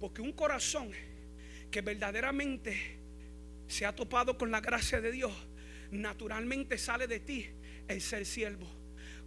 [0.00, 0.92] Porque un corazón
[1.74, 3.00] que verdaderamente
[3.66, 5.32] se ha topado con la gracia de Dios,
[5.90, 7.48] naturalmente sale de ti
[7.88, 8.68] el ser siervo.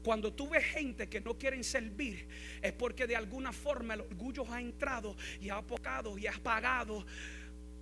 [0.02, 2.26] Cuando tú ves gente que no quieren servir,
[2.62, 7.06] es porque de alguna forma el orgullo ha entrado y ha apocado y ha apagado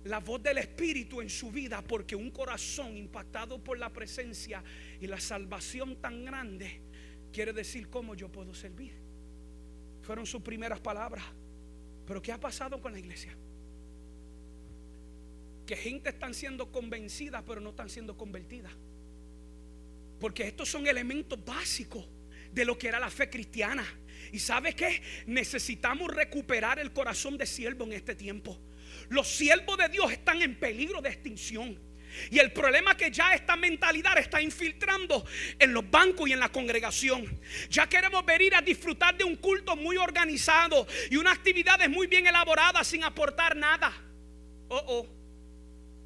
[0.02, 4.64] la voz del Espíritu en su vida, porque un corazón impactado por la presencia
[5.00, 6.80] y la salvación tan grande
[7.32, 8.94] quiere decir cómo yo puedo servir.
[10.02, 11.24] Fueron sus primeras palabras.
[12.04, 13.36] Pero ¿qué ha pasado con la iglesia?
[15.66, 18.72] Que gente están siendo convencida pero no están siendo convertidas.
[20.20, 22.08] Porque estos son elementos básicos
[22.52, 23.86] de lo que era la fe cristiana.
[24.32, 25.02] ¿Y sabe qué?
[25.26, 28.58] Necesitamos recuperar el corazón de siervo en este tiempo.
[29.08, 31.78] Los siervos de Dios están en peligro de extinción.
[32.30, 35.26] Y el problema que ya esta mentalidad está infiltrando
[35.58, 37.38] en los bancos y en la congregación.
[37.68, 42.26] Ya queremos venir a disfrutar de un culto muy organizado y unas actividades muy bien
[42.26, 43.92] elaboradas sin aportar nada.
[44.68, 45.15] Oh, oh.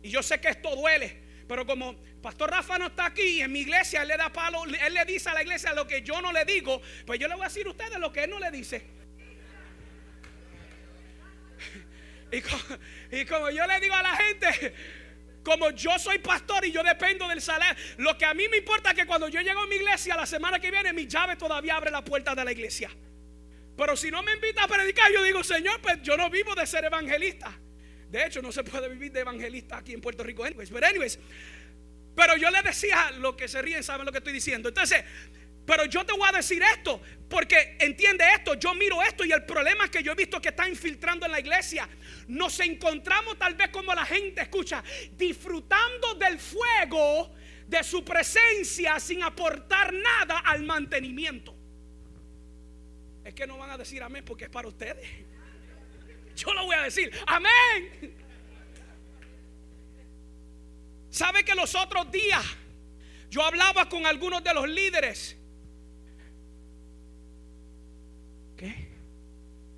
[0.02, 3.60] Y yo sé que esto duele, Pero como Pastor Rafa no está aquí en mi
[3.60, 6.32] iglesia, él le da palo, él le dice a la iglesia lo que yo no
[6.32, 8.50] le digo, pues yo le voy a decir a ustedes lo que él no le
[8.50, 8.86] dice.
[13.10, 14.74] Y como, yo le digo a la gente,
[15.42, 18.90] como yo soy pastor y yo dependo del salario, lo que a mí me importa
[18.90, 21.76] es que cuando yo llego a mi iglesia la semana que viene, mi llave todavía
[21.76, 22.90] abre la puerta de la iglesia.
[23.76, 26.66] Pero si no me invita a predicar, yo digo, Señor, pues yo no vivo de
[26.66, 27.58] ser evangelista.
[28.10, 30.44] De hecho, no se puede vivir de evangelista aquí en Puerto Rico.
[30.44, 31.18] Anyways, pero anyways,
[32.14, 34.68] pero yo le decía, lo que se ríen saben lo que estoy diciendo.
[34.68, 35.04] Entonces,
[35.64, 39.44] pero yo te voy a decir esto, porque entiende esto, yo miro esto y el
[39.44, 41.88] problema que yo he visto que está infiltrando en la iglesia.
[42.26, 47.32] Nos encontramos tal vez como la gente escucha, disfrutando del fuego
[47.68, 51.54] de su presencia sin aportar nada al mantenimiento.
[53.24, 55.06] Es que no van a decir amén porque es para ustedes.
[56.36, 58.14] Yo lo voy a decir, amén.
[61.10, 62.44] ¿Sabe que los otros días
[63.28, 65.36] yo hablaba con algunos de los líderes?
[68.56, 68.88] ¿Qué?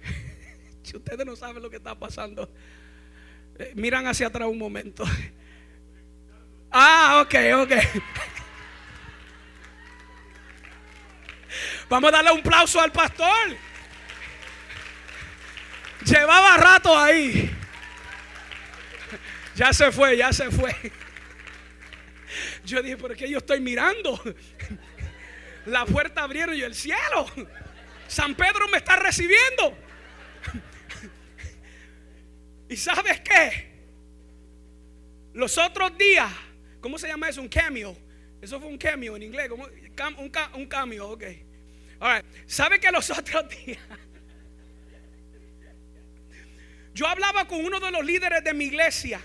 [0.83, 2.53] si ustedes no saben lo que está pasando,
[3.59, 5.05] eh, miran hacia atrás un momento.
[6.71, 7.73] Ah, ok, ok.
[11.89, 13.57] Vamos a darle un aplauso al pastor.
[16.05, 17.51] Llevaba rato ahí.
[19.55, 20.75] Ya se fue, ya se fue.
[22.65, 24.21] Yo dije, ¿por qué yo estoy mirando?
[25.67, 27.27] La puerta abrieron y el cielo.
[28.09, 29.77] San Pedro me está recibiendo.
[32.69, 33.71] ¿Y sabes qué?
[35.35, 36.31] Los otros días,
[36.81, 37.41] ¿cómo se llama eso?
[37.41, 37.97] Un cameo.
[38.41, 39.51] Eso fue un cameo en inglés.
[39.51, 41.25] Un, cameo, ok.
[42.47, 43.79] ¿Sabe que los otros días?
[46.95, 49.21] Yo hablaba con uno de los líderes de mi iglesia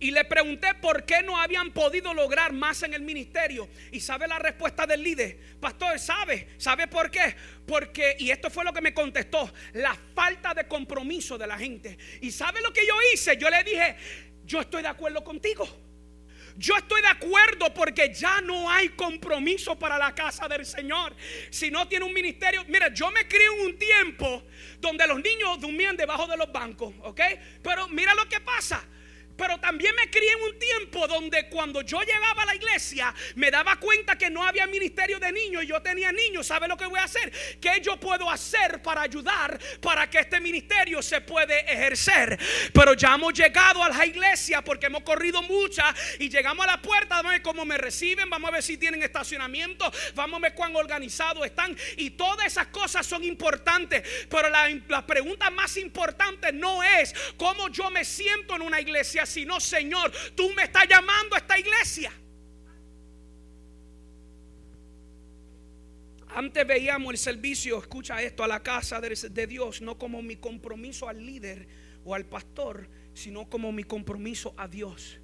[0.00, 3.68] y le pregunté por qué no habían podido lograr más en el ministerio.
[3.92, 5.38] Y sabe la respuesta del líder.
[5.60, 6.48] Pastor, ¿sabe?
[6.58, 7.34] ¿Sabe por qué?
[7.66, 11.96] Porque, y esto fue lo que me contestó, la falta de compromiso de la gente.
[12.20, 13.36] ¿Y sabe lo que yo hice?
[13.36, 13.96] Yo le dije,
[14.44, 15.66] yo estoy de acuerdo contigo.
[16.56, 21.14] Yo estoy de acuerdo porque ya no hay compromiso para la casa del Señor.
[21.50, 24.44] Si no tiene un ministerio, mira, yo me crié en un tiempo
[24.80, 27.20] donde los niños dormían debajo de los bancos, ¿ok?
[27.62, 28.84] Pero mira lo que pasa.
[29.36, 33.50] Pero también me crié en un tiempo donde cuando yo llegaba a la iglesia me
[33.50, 36.46] daba cuenta que no había ministerio de niños y yo tenía niños.
[36.46, 37.32] ¿Sabe lo que voy a hacer?
[37.60, 42.38] ¿Qué yo puedo hacer para ayudar para que este ministerio se puede ejercer?
[42.72, 46.82] Pero ya hemos llegado a la iglesia porque hemos corrido muchas y llegamos a la
[46.82, 47.16] puerta.
[47.16, 50.54] Vamos a ver cómo me reciben, vamos a ver si tienen estacionamiento, vamos a ver
[50.54, 51.76] cuán organizados están.
[51.96, 54.26] Y todas esas cosas son importantes.
[54.28, 59.23] Pero la, la pregunta más importante no es cómo yo me siento en una iglesia
[59.26, 62.12] sino, Señor, tú me estás llamando a esta iglesia.
[66.34, 71.08] Antes veíamos el servicio, escucha esto, a la casa de, Dios, no como mi compromiso
[71.08, 71.68] al líder
[72.04, 75.20] o al pastor, sino como mi compromiso a Dios.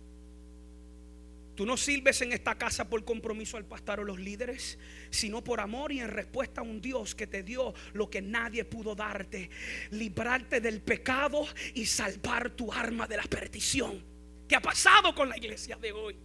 [1.60, 4.78] Tú no sirves en esta casa por compromiso al pastor o los líderes,
[5.10, 8.64] sino por amor y en respuesta a un Dios que te dio lo que nadie
[8.64, 9.50] pudo darte,
[9.90, 14.02] librarte del pecado y salvar tu arma de la perdición.
[14.48, 16.16] ¿Qué ha pasado con la iglesia de hoy?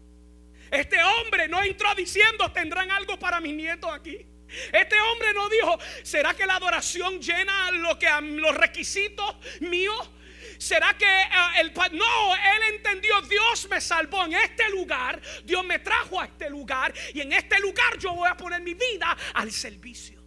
[0.71, 4.25] Este hombre no entró diciendo, tendrán algo para mis nietos aquí.
[4.71, 10.11] Este hombre no dijo, ¿será que la adoración llena lo que, los requisitos míos?
[10.57, 15.79] ¿Será que eh, el no, él entendió, Dios me salvó en este lugar, Dios me
[15.79, 19.51] trajo a este lugar y en este lugar yo voy a poner mi vida al
[19.51, 20.23] servicio.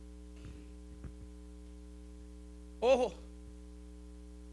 [2.81, 3.15] Ojo,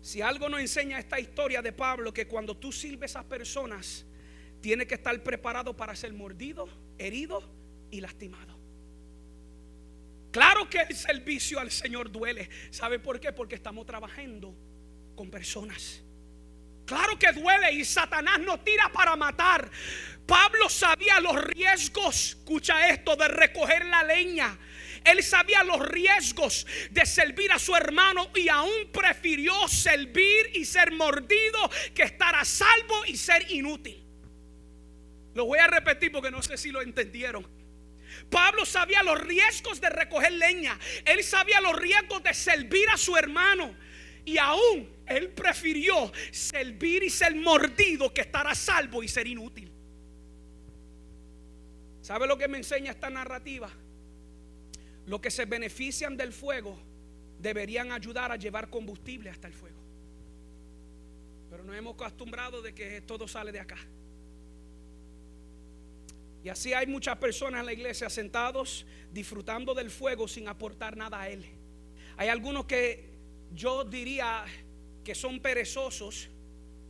[0.02, 4.06] si algo nos enseña esta historia de Pablo, que cuando tú sirves a personas,
[4.62, 7.44] tienes que estar preparado para ser mordido, herido
[7.92, 8.56] y lastimado.
[10.32, 12.50] Claro que el servicio al Señor duele.
[12.70, 13.32] ¿Sabe por qué?
[13.32, 14.56] Porque estamos trabajando
[15.16, 16.02] con personas.
[16.86, 19.70] Claro que duele y Satanás nos tira para matar.
[20.28, 24.58] Pablo sabía los riesgos, escucha esto, de recoger la leña.
[25.04, 30.92] Él sabía los riesgos de servir a su hermano y aún prefirió servir y ser
[30.92, 34.04] mordido que estar a salvo y ser inútil.
[35.36, 37.46] Lo voy a repetir porque no sé si lo entendieron.
[38.30, 40.80] Pablo sabía los riesgos de recoger leña.
[41.06, 43.76] Él sabía los riesgos de servir a su hermano.
[44.26, 49.72] Y aún él prefirió servir y ser mordido que estar a salvo y ser inútil.
[52.02, 53.70] ¿Sabe lo que me enseña esta narrativa?
[55.06, 56.78] Los que se benefician del fuego
[57.40, 59.80] deberían ayudar a llevar combustible hasta el fuego.
[61.50, 63.78] Pero nos hemos acostumbrado de que todo sale de acá.
[66.44, 71.22] Y así hay muchas personas en la iglesia sentados disfrutando del fuego sin aportar nada
[71.22, 71.44] a él.
[72.18, 73.15] Hay algunos que
[73.54, 74.46] yo diría
[75.04, 76.30] que son perezosos,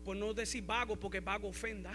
[0.03, 1.93] por no decir vago, porque vago ofenda.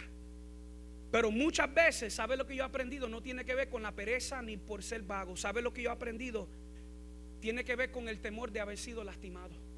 [1.11, 3.09] Pero muchas veces, ¿sabe lo que yo he aprendido?
[3.09, 5.37] No tiene que ver con la pereza ni por ser vago.
[5.37, 6.49] ¿Sabe lo que yo he aprendido?
[7.41, 9.70] Tiene que ver con el temor de haber sido lastimado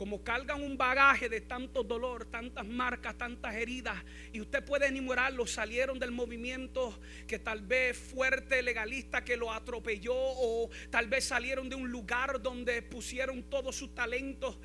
[0.00, 5.50] como cargan un bagaje de tanto dolor, tantas marcas, tantas heridas, y usted puede enumerarlos,
[5.50, 11.68] salieron del movimiento que tal vez fuerte, legalista, que lo atropelló, o tal vez salieron
[11.68, 14.56] de un lugar donde pusieron todos sus talentos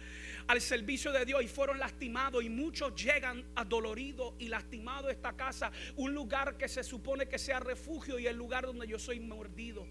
[0.48, 5.70] al servicio de Dios y fueron lastimados, y muchos llegan adoloridos y lastimados esta casa,
[5.98, 9.86] un lugar que se supone que sea refugio y el lugar donde yo soy mordido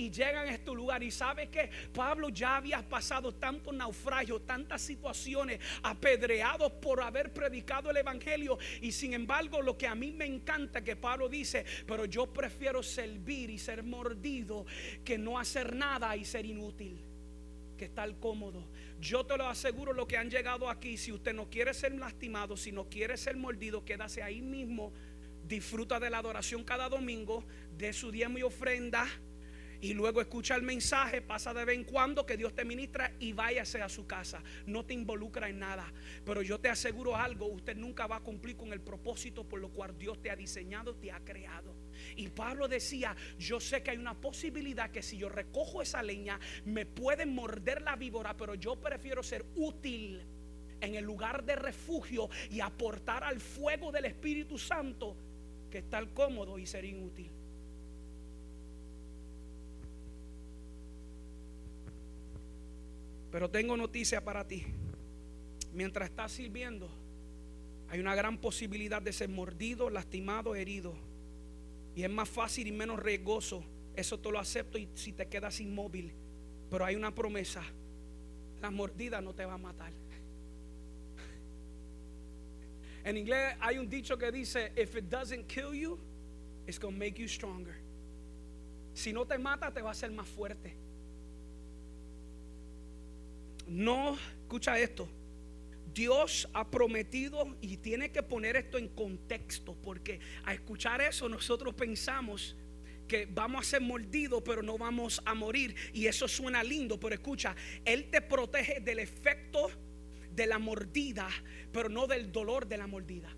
[0.00, 1.02] y llegan a este lugar.
[1.02, 7.90] Y sabe que Pablo ya había pasado tantos naufragios, tantas situaciones, apedreados por haber predicado
[7.90, 8.58] el Evangelio.
[8.80, 12.82] Y sin embargo, lo que a mí me encanta que Pablo dice, pero yo prefiero
[12.82, 14.64] servir y ser mordido
[15.04, 17.04] que no hacer nada y ser inútil
[17.76, 18.68] que estar cómodo.
[19.00, 22.54] Yo te lo aseguro, lo que han llegado aquí, si usted no quiere ser lastimado,
[22.56, 24.92] si no quiere ser mordido, quédase ahí mismo.
[25.46, 27.44] Disfruta de la adoración cada domingo,
[27.78, 29.06] de su diezmo y ofrenda
[29.80, 33.32] y luego escucha el mensaje, pasa de vez en cuando que Dios te ministra y
[33.32, 34.42] váyase a su casa.
[34.66, 35.90] No te involucra en nada.
[36.24, 39.70] Pero yo te aseguro algo, usted nunca va a cumplir con el propósito por lo
[39.70, 41.74] cual Dios te ha diseñado, te ha creado.
[42.16, 46.38] Y Pablo decía, yo sé que hay una posibilidad que si yo recojo esa leña,
[46.64, 50.22] me pueden morder la víbora, pero yo prefiero ser útil
[50.80, 55.16] en el lugar de refugio y aportar al fuego del Espíritu Santo
[55.70, 57.30] que estar cómodo y ser inútil.
[63.30, 64.64] Pero tengo noticia para ti.
[65.72, 66.88] Mientras estás sirviendo,
[67.88, 70.94] hay una gran posibilidad de ser mordido, lastimado, herido.
[71.94, 73.64] Y es más fácil y menos riesgoso.
[73.94, 76.12] Eso te lo acepto y si te quedas inmóvil.
[76.70, 77.62] Pero hay una promesa.
[78.60, 79.92] La mordida no te va a matar.
[83.02, 85.98] En inglés hay un dicho que dice, if it doesn't kill you,
[86.66, 87.74] it's going to make you stronger.
[88.92, 90.76] Si no te mata, te va a hacer más fuerte.
[93.70, 95.08] No, escucha esto.
[95.94, 101.74] Dios ha prometido y tiene que poner esto en contexto porque a escuchar eso nosotros
[101.74, 102.56] pensamos
[103.06, 107.14] que vamos a ser mordidos pero no vamos a morir y eso suena lindo, pero
[107.14, 107.54] escucha,
[107.84, 109.70] Él te protege del efecto
[110.32, 111.28] de la mordida
[111.72, 113.32] pero no del dolor de la mordida.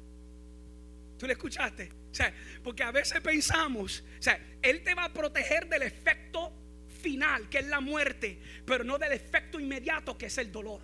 [1.19, 1.91] ¿Tú le escuchaste?
[2.11, 6.62] O sea, porque a veces pensamos, o sea, Él te va a proteger del efecto
[7.03, 10.81] final, que es la muerte, pero no del efecto inmediato, que es el dolor.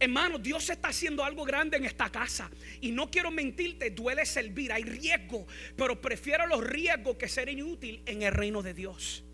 [0.00, 2.50] Hermano, Dios está haciendo algo grande en esta casa.
[2.80, 8.02] Y no quiero mentirte, duele servir, hay riesgo, pero prefiero los riesgos que ser inútil
[8.06, 9.24] en el reino de Dios.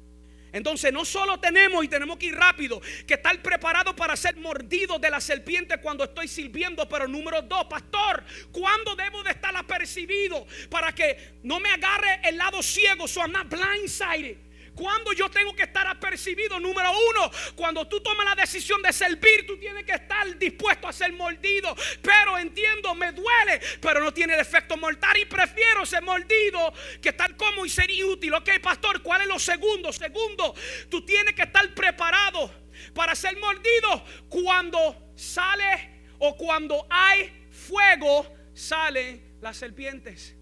[0.52, 4.98] Entonces no solo tenemos y tenemos que ir rápido, que estar preparado para ser mordido
[4.98, 10.46] de la serpiente cuando estoy sirviendo, pero número dos, pastor, ¿cuándo debo de estar apercibido
[10.70, 14.47] para que no me agarre el lado ciego, so I'm not blindsided?
[14.78, 19.44] Cuando yo tengo que estar apercibido, número uno, cuando tú tomas la decisión de servir,
[19.44, 21.74] tú tienes que estar dispuesto a ser mordido.
[22.00, 26.72] Pero entiendo, me duele, pero no tiene el efecto mortal y prefiero ser mordido
[27.02, 28.32] que estar como y ser útil.
[28.34, 29.92] Ok, pastor, ¿cuál es lo segundo?
[29.92, 30.54] Segundo,
[30.88, 32.48] tú tienes que estar preparado
[32.94, 40.36] para ser mordido cuando sale o cuando hay fuego, salen las serpientes.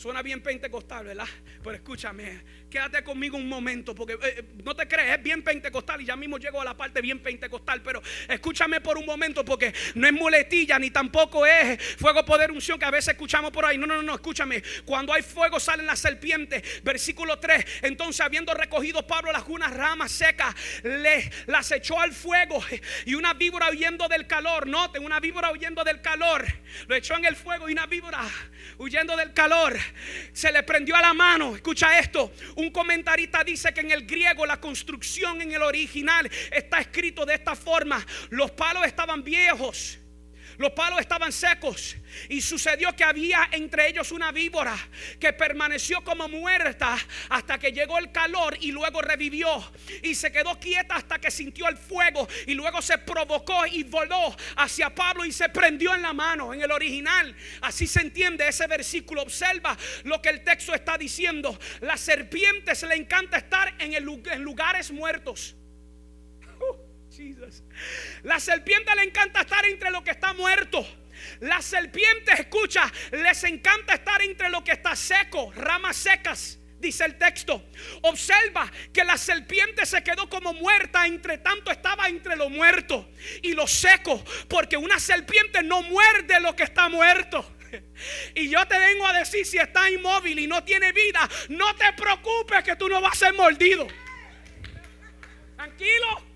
[0.00, 1.28] Suena bien pentecostal, ¿verdad?
[1.62, 6.00] Pero escúchame, quédate conmigo un momento, porque eh, eh, no te crees, es bien pentecostal
[6.00, 9.74] y ya mismo llego a la parte bien pentecostal, pero escúchame por un momento, porque
[9.94, 13.78] no es muletilla ni tampoco es fuego, poder, unción que a veces escuchamos por ahí.
[13.78, 14.62] No, no, no, escúchame.
[14.84, 16.82] Cuando hay fuego salen las serpientes.
[16.82, 17.64] Versículo 3.
[17.82, 22.62] Entonces, habiendo recogido Pablo las unas ramas secas, le, las echó al fuego
[23.04, 24.66] y una víbora huyendo del calor.
[24.66, 26.44] Noten, una víbora huyendo del calor.
[26.86, 28.20] Lo echó en el fuego y una víbora
[28.78, 29.78] huyendo del calor
[30.32, 31.54] se le prendió a la mano.
[31.54, 32.32] Escucha esto.
[32.56, 37.34] Un comentarista dice que en el griego la construcción en el original está escrito de
[37.34, 38.04] esta forma.
[38.30, 39.99] Los palos estaban viejos
[40.60, 41.96] los palos estaban secos
[42.28, 44.76] y sucedió que había entre ellos una víbora
[45.18, 46.98] que permaneció como muerta
[47.30, 51.66] hasta que llegó el calor y luego revivió y se quedó quieta hasta que sintió
[51.66, 56.12] el fuego y luego se provocó y voló hacia Pablo y se prendió en la
[56.12, 57.34] mano en el original.
[57.62, 59.22] Así se entiende ese versículo.
[59.22, 61.58] Observa lo que el texto está diciendo.
[61.80, 65.56] Las serpientes le encanta estar en, en lugares muertos.
[68.22, 70.86] La serpiente le encanta estar entre lo que está muerto.
[71.40, 77.18] Las serpientes, escucha, les encanta estar entre lo que está seco, ramas secas dice el
[77.18, 77.62] texto.
[78.02, 83.10] Observa que la serpiente se quedó como muerta, entre tanto estaba entre lo muerto
[83.42, 87.56] y lo seco, porque una serpiente no muerde lo que está muerto.
[88.34, 91.92] Y yo te vengo a decir, si está inmóvil y no tiene vida, no te
[91.92, 93.86] preocupes que tú no vas a ser mordido.
[95.54, 96.29] Tranquilo.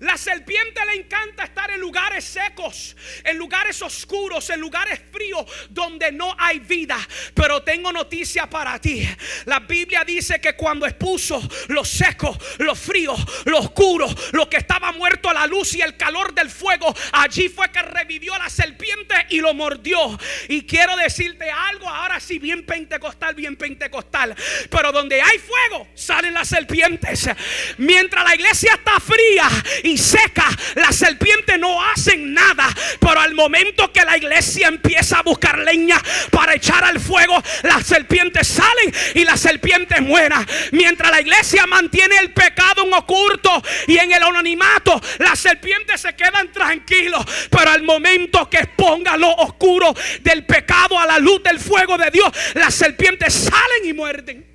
[0.00, 6.10] La serpiente le encanta estar en lugares secos, en lugares oscuros, en lugares fríos donde
[6.10, 6.96] no hay vida.
[7.34, 9.06] Pero tengo noticia para ti.
[9.44, 14.90] La Biblia dice que cuando expuso lo seco, lo frío, lo oscuro, lo que estaba
[14.92, 19.14] muerto a la luz y el calor del fuego, allí fue que revivió la serpiente
[19.28, 20.18] y lo mordió.
[20.48, 24.34] Y quiero decirte algo, ahora sí, bien pentecostal, bien pentecostal.
[24.70, 27.28] Pero donde hay fuego, salen las serpientes.
[27.76, 29.48] Mientras la iglesia está fría
[29.82, 32.68] y seca, las serpientes no hacen nada.
[32.98, 37.86] Pero al momento que la iglesia empieza a buscar leña para echar al fuego, las
[37.86, 40.46] serpientes salen y las serpientes mueran.
[40.72, 46.14] Mientras la iglesia mantiene el pecado en oculto y en el anonimato, las serpientes se
[46.14, 47.24] quedan tranquilos.
[47.50, 52.10] Pero al momento que exponga lo oscuro del pecado a la luz del fuego de
[52.10, 54.49] Dios, las serpientes salen y muerden.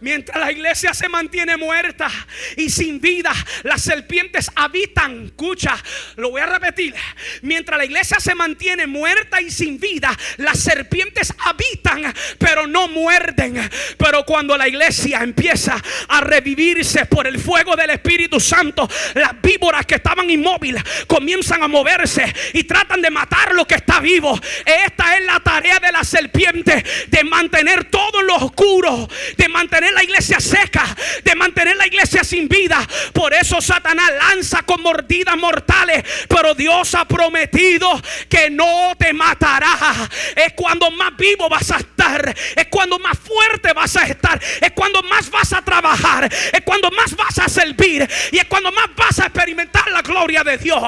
[0.00, 2.10] Mientras la iglesia se mantiene muerta
[2.56, 3.32] y sin vida,
[3.64, 5.26] las serpientes habitan.
[5.26, 5.76] Escucha,
[6.16, 6.94] lo voy a repetir.
[7.42, 13.68] Mientras la iglesia se mantiene muerta y sin vida, las serpientes habitan, pero no muerden.
[13.98, 15.76] Pero cuando la iglesia empieza
[16.08, 21.68] a revivirse por el fuego del Espíritu Santo, las víboras que estaban inmóviles comienzan a
[21.68, 24.38] moverse y tratan de matar lo que está vivo.
[24.64, 30.02] Esta es la tarea de la serpiente, de mantener todo lo oscuro, de mantener la
[30.02, 30.84] iglesia seca,
[31.22, 32.86] de mantener la iglesia sin vida.
[33.12, 36.04] Por eso Satanás lanza con mordidas mortales.
[36.28, 40.08] Pero Dios ha prometido que no te matará.
[40.36, 42.34] Es cuando más vivo vas a estar.
[42.56, 44.40] Es cuando más fuerte vas a estar.
[44.60, 46.28] Es cuando más vas a trabajar.
[46.52, 48.08] Es cuando más vas a servir.
[48.32, 50.82] Y es cuando más vas a experimentar la gloria de Dios.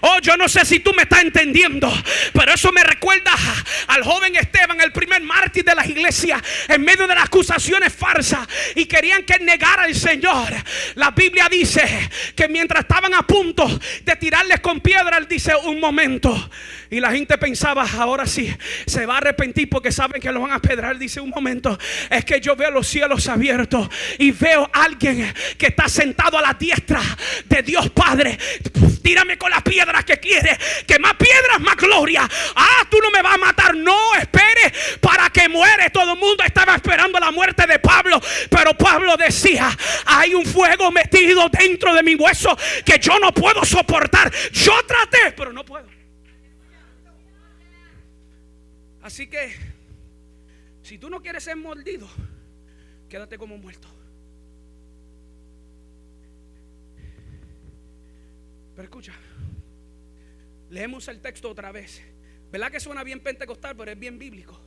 [0.00, 1.92] Oh, yo no sé si tú me estás entendiendo.
[2.32, 3.32] Pero eso me recuerda
[3.88, 6.42] al joven Esteban, el primer mártir de la iglesia.
[6.68, 7.92] En medio de las acusaciones
[8.74, 10.48] y querían que negara al Señor.
[10.94, 13.66] La Biblia dice que mientras estaban a punto
[14.04, 16.50] de tirarles con piedra, él dice un momento.
[16.90, 18.54] Y la gente pensaba, ahora sí,
[18.86, 20.98] se va a arrepentir porque saben que lo van a pedrar.
[20.98, 21.78] Dice un momento,
[22.10, 23.88] es que yo veo los cielos abiertos
[24.18, 27.00] y veo a alguien que está sentado a la diestra
[27.46, 28.38] de Dios Padre.
[29.02, 32.28] Tírame con las piedras que quiere, que más piedras, más gloria.
[32.54, 33.74] Ah, tú no me vas a matar.
[33.76, 35.90] No, espere para que muere.
[35.90, 38.20] Todo el mundo estaba esperando la muerte de Pablo.
[38.48, 39.70] Pero Pablo decía,
[40.06, 44.32] hay un fuego metido dentro de mi hueso que yo no puedo soportar.
[44.52, 45.86] Yo traté, pero no puedo.
[49.02, 49.52] Así que,
[50.82, 52.08] si tú no quieres ser mordido,
[53.08, 53.88] quédate como muerto.
[58.82, 59.12] Escucha,
[60.70, 62.02] leemos el texto otra vez.
[62.50, 64.60] ¿Verdad que suena bien pentecostal, pero es bien bíblico?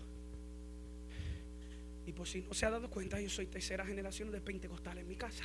[2.05, 5.07] Y por si no se ha dado cuenta, yo soy tercera generación de pentecostal en
[5.07, 5.43] mi casa.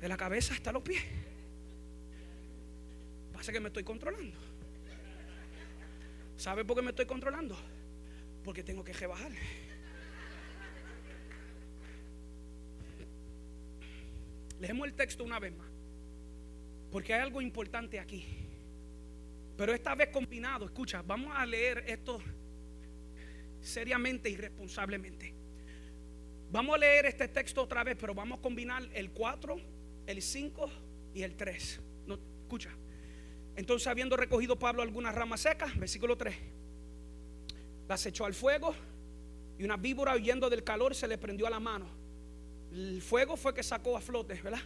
[0.00, 1.02] De la cabeza hasta los pies.
[3.32, 4.36] Pasa que me estoy controlando.
[6.36, 7.56] ¿Sabe por qué me estoy controlando?
[8.44, 9.32] Porque tengo que rebajar.
[14.60, 15.77] Leemos el texto una vez más.
[16.90, 18.24] Porque hay algo importante aquí.
[19.56, 22.20] Pero esta vez combinado, escucha, vamos a leer esto
[23.60, 25.34] seriamente y responsablemente.
[26.50, 29.60] Vamos a leer este texto otra vez, pero vamos a combinar el 4,
[30.06, 30.70] el 5
[31.12, 31.80] y el 3.
[32.06, 32.70] No, escucha.
[33.56, 36.36] Entonces, habiendo recogido Pablo algunas ramas secas, versículo 3,
[37.88, 38.74] las echó al fuego
[39.58, 41.88] y una víbora huyendo del calor se le prendió a la mano.
[42.70, 44.62] El fuego fue que sacó a flote, ¿verdad?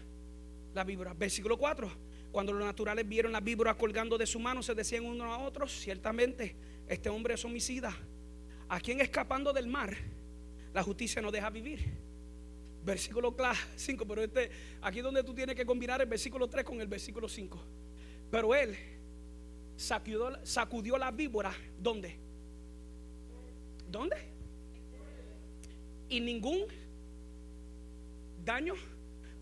[0.74, 1.14] La víbora.
[1.14, 1.90] Versículo 4.
[2.32, 5.70] Cuando los naturales vieron la víbora colgando de su mano, se decían unos a otros,
[5.70, 6.56] ciertamente,
[6.88, 7.94] este hombre es homicida.
[8.68, 9.94] ¿A quien escapando del mar?
[10.72, 11.80] la justicia no deja vivir.
[12.84, 13.34] Versículo
[13.76, 17.28] 5, pero este, aquí donde tú tienes que combinar el versículo 3 con el versículo
[17.28, 17.62] 5.
[18.30, 18.76] Pero él
[19.76, 22.16] sacudió la víbora, ¿dónde?
[23.88, 24.16] ¿Dónde?
[26.08, 26.64] Y ningún
[28.44, 28.74] daño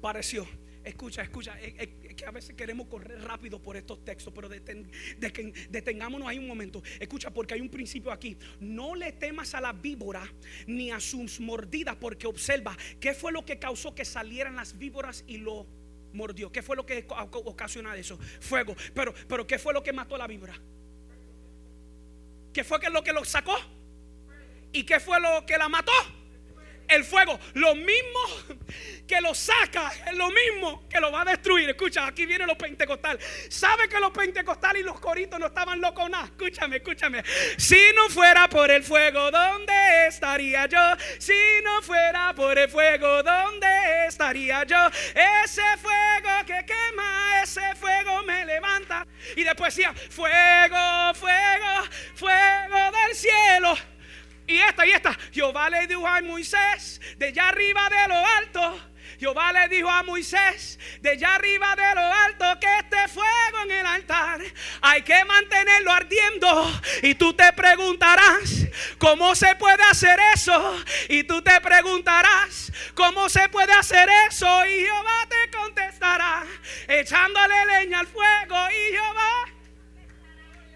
[0.01, 0.47] pareció.
[0.83, 6.47] Escucha, escucha, que a veces queremos correr rápido por estos textos, pero detengámonos ahí un
[6.47, 6.83] momento.
[6.99, 8.37] Escucha, porque hay un principio aquí.
[8.61, 10.27] No le temas a la víbora
[10.67, 15.23] ni a sus mordidas, porque observa qué fue lo que causó que salieran las víboras
[15.27, 15.67] y lo
[16.15, 16.51] mordió.
[16.51, 18.19] ¿Qué fue lo que ocasiona eso?
[18.41, 18.75] Fuego.
[18.95, 20.59] Pero, pero ¿qué fue lo que mató a la víbora?
[22.55, 23.57] ¿Qué fue lo que lo sacó?
[24.73, 25.93] ¿Y qué fue lo que la mató?
[26.91, 27.39] El fuego.
[27.55, 28.21] Lo mismo
[29.11, 31.69] que lo saca lo mismo que lo va a destruir.
[31.69, 33.25] Escucha, aquí vienen los pentecostales.
[33.49, 36.27] ¿Sabe que los pentecostales y los coritos no estaban locos nada?
[36.27, 37.25] Escúchame, escúchame.
[37.57, 40.97] Si no fuera por el fuego, ¿dónde estaría yo?
[41.19, 41.35] Si
[41.65, 44.87] no fuera por el fuego, ¿dónde estaría yo?
[45.45, 49.07] Ese fuego que quema, ese fuego me levanta.
[49.37, 53.90] Y después decía, fuego, fuego, fuego del cielo
[54.51, 55.17] y esta y esta.
[55.33, 58.91] Jehová le dijo a Moisés, de allá arriba de lo alto.
[59.19, 63.71] Jehová le dijo a Moisés, de allá arriba de lo alto, que este fuego en
[63.71, 64.41] el altar
[64.81, 66.81] hay que mantenerlo ardiendo.
[67.03, 68.67] Y tú te preguntarás,
[68.99, 70.85] ¿cómo se puede hacer eso?
[71.11, 74.65] Y tú te preguntarás, ¿cómo se puede hacer eso?
[74.65, 76.45] Y Jehová te contestará,
[76.89, 78.57] echándole leña al fuego.
[78.71, 79.45] Y Jehová,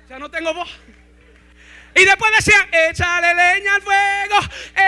[0.07, 0.71] ya no tengo voz.
[1.97, 4.39] Y después decían, échale leña al fuego.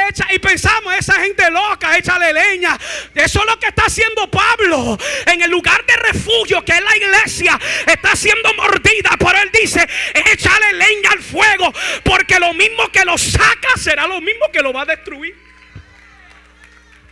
[0.08, 0.26] Echa.
[0.32, 2.76] Y pensamos, esa gente loca, échale leña.
[3.14, 4.98] Eso es lo que está haciendo Pablo.
[5.26, 9.10] En el lugar de refugio que es la iglesia, está siendo mordida.
[9.18, 9.86] Pero él dice,
[10.32, 11.72] échale leña al fuego.
[12.04, 15.36] Porque lo mismo que lo saca será lo mismo que lo va a destruir.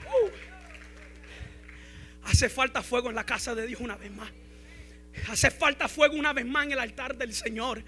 [0.07, 0.30] Uh.
[2.24, 4.30] Hace falta fuego en la casa de Dios una vez más.
[5.28, 7.84] Hace falta fuego una vez más en el altar del Señor.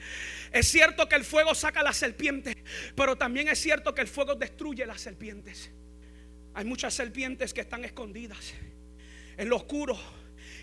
[0.52, 2.56] Es cierto que el fuego saca las serpientes,
[2.94, 5.70] pero también es cierto que el fuego destruye las serpientes.
[6.54, 8.54] Hay muchas serpientes que están escondidas
[9.36, 9.98] en lo oscuro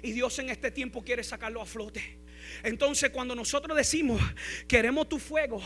[0.02, 2.23] y Dios en este tiempo quiere sacarlo a flote.
[2.64, 4.22] Entonces cuando nosotros decimos,
[4.68, 5.62] queremos tu fuego,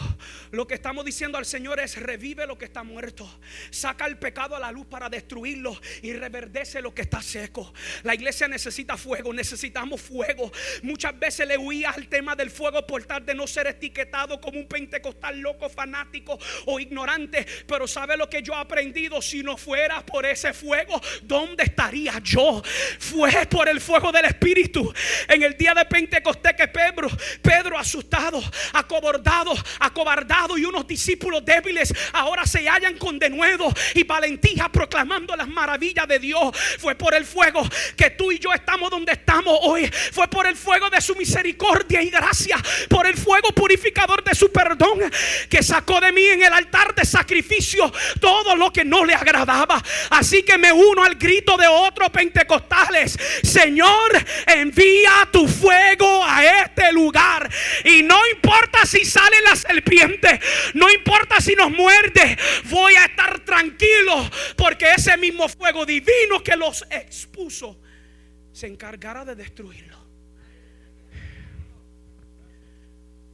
[0.52, 3.30] lo que estamos diciendo al Señor es, revive lo que está muerto,
[3.70, 7.74] saca el pecado a la luz para destruirlo y reverdece lo que está seco.
[8.04, 10.52] La iglesia necesita fuego, necesitamos fuego.
[10.84, 14.60] Muchas veces le huía al tema del fuego por tal de no ser etiquetado como
[14.60, 17.46] un pentecostal loco, fanático o ignorante.
[17.68, 19.22] Pero ¿sabe lo que yo he aprendido?
[19.22, 22.62] Si no fuera por ese fuego, ¿dónde estaría yo?
[23.00, 24.94] Fue por el fuego del Espíritu.
[25.28, 27.10] En el día de Pentecostés que Pedro,
[27.42, 28.42] Pedro asustado,
[28.74, 35.48] acobardado, acobardado y unos discípulos débiles ahora se hallan con denuedo y valentía proclamando las
[35.48, 36.56] maravillas de Dios.
[36.80, 39.90] Fue por el fuego que tú y yo estamos donde estamos hoy.
[40.12, 42.58] Fue por el fuego de su misericordia y gracia,
[42.90, 45.00] por el fuego purificador de su perdón
[45.50, 49.82] que sacó de mí en el altar de sacrificio todo lo que no le agradaba.
[50.10, 53.18] Así que me uno al grito de otros pentecostales.
[53.44, 54.12] Señor,
[54.46, 57.50] envía tu fuego a él este lugar.
[57.84, 60.40] Y no importa si sale la serpiente,
[60.74, 66.56] no importa si nos muerde, voy a estar tranquilo porque ese mismo fuego divino que
[66.56, 67.80] los expuso
[68.52, 69.98] se encargará de destruirlo.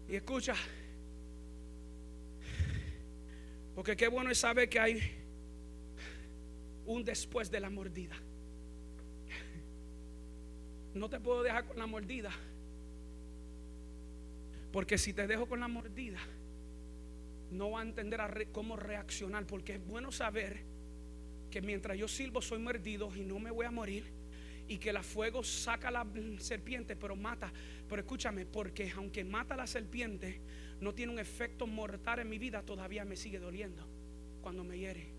[0.10, 0.54] Y escucha,
[3.74, 5.24] porque qué bueno es saber que hay
[6.86, 8.16] un después de la mordida.
[10.94, 12.32] No te puedo dejar con la mordida.
[14.74, 16.18] Porque si te dejo con la mordida,
[17.52, 18.20] no va a entender
[18.52, 19.46] cómo reaccionar.
[19.46, 20.64] Porque es bueno saber
[21.52, 24.04] que mientras yo silbo soy mordido y no me voy a morir.
[24.68, 26.08] Y que el fuego saca la
[26.40, 27.54] serpiente, pero mata.
[27.88, 30.42] Pero escúchame, porque aunque mata la serpiente,
[30.82, 33.88] no tiene un efecto mortal en mi vida, todavía me sigue doliendo
[34.42, 35.14] cuando me hiere.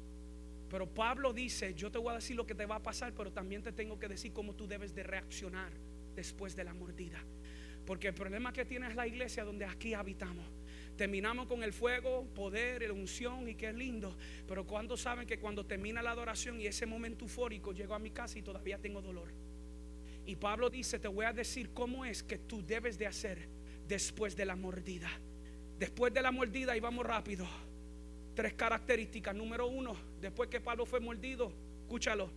[0.68, 3.30] Pero Pablo dice, yo te voy a decir lo que te va a pasar, pero
[3.30, 5.70] también te tengo que decir cómo tú debes de reaccionar
[6.16, 7.24] después de la mordida.
[7.86, 10.46] Porque el problema que tiene es la iglesia donde aquí habitamos.
[10.96, 14.16] Terminamos con el fuego, poder, la unción y qué lindo.
[14.46, 18.10] Pero cuando saben que cuando termina la adoración y ese momento eufórico llego a mi
[18.10, 19.28] casa y todavía tengo dolor.
[20.26, 23.48] Y Pablo dice, te voy a decir cómo es que tú debes de hacer
[23.88, 25.10] después de la mordida.
[25.78, 27.46] Después de la mordida y vamos rápido.
[28.34, 29.34] Tres características.
[29.34, 32.30] Número uno, después que Pablo fue mordido, escúchalo.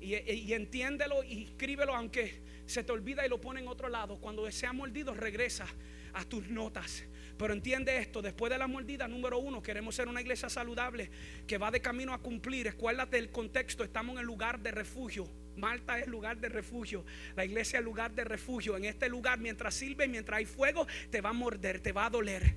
[0.00, 4.18] Y, entiéndelo y escríbelo aunque se te olvida y lo pone en otro lado.
[4.18, 5.66] Cuando sea mordido, regresa
[6.14, 7.04] a tus notas.
[7.36, 11.10] Pero entiende esto, después de la mordida, número uno, queremos ser una iglesia saludable
[11.46, 12.66] que va de camino a cumplir.
[12.66, 15.26] Escuérdate el contexto, estamos en el lugar de refugio.
[15.56, 17.04] Malta es lugar de refugio,
[17.36, 18.76] la iglesia es lugar de refugio.
[18.76, 22.10] En este lugar, mientras sirve, mientras hay fuego, te va a morder, te va a
[22.10, 22.56] doler.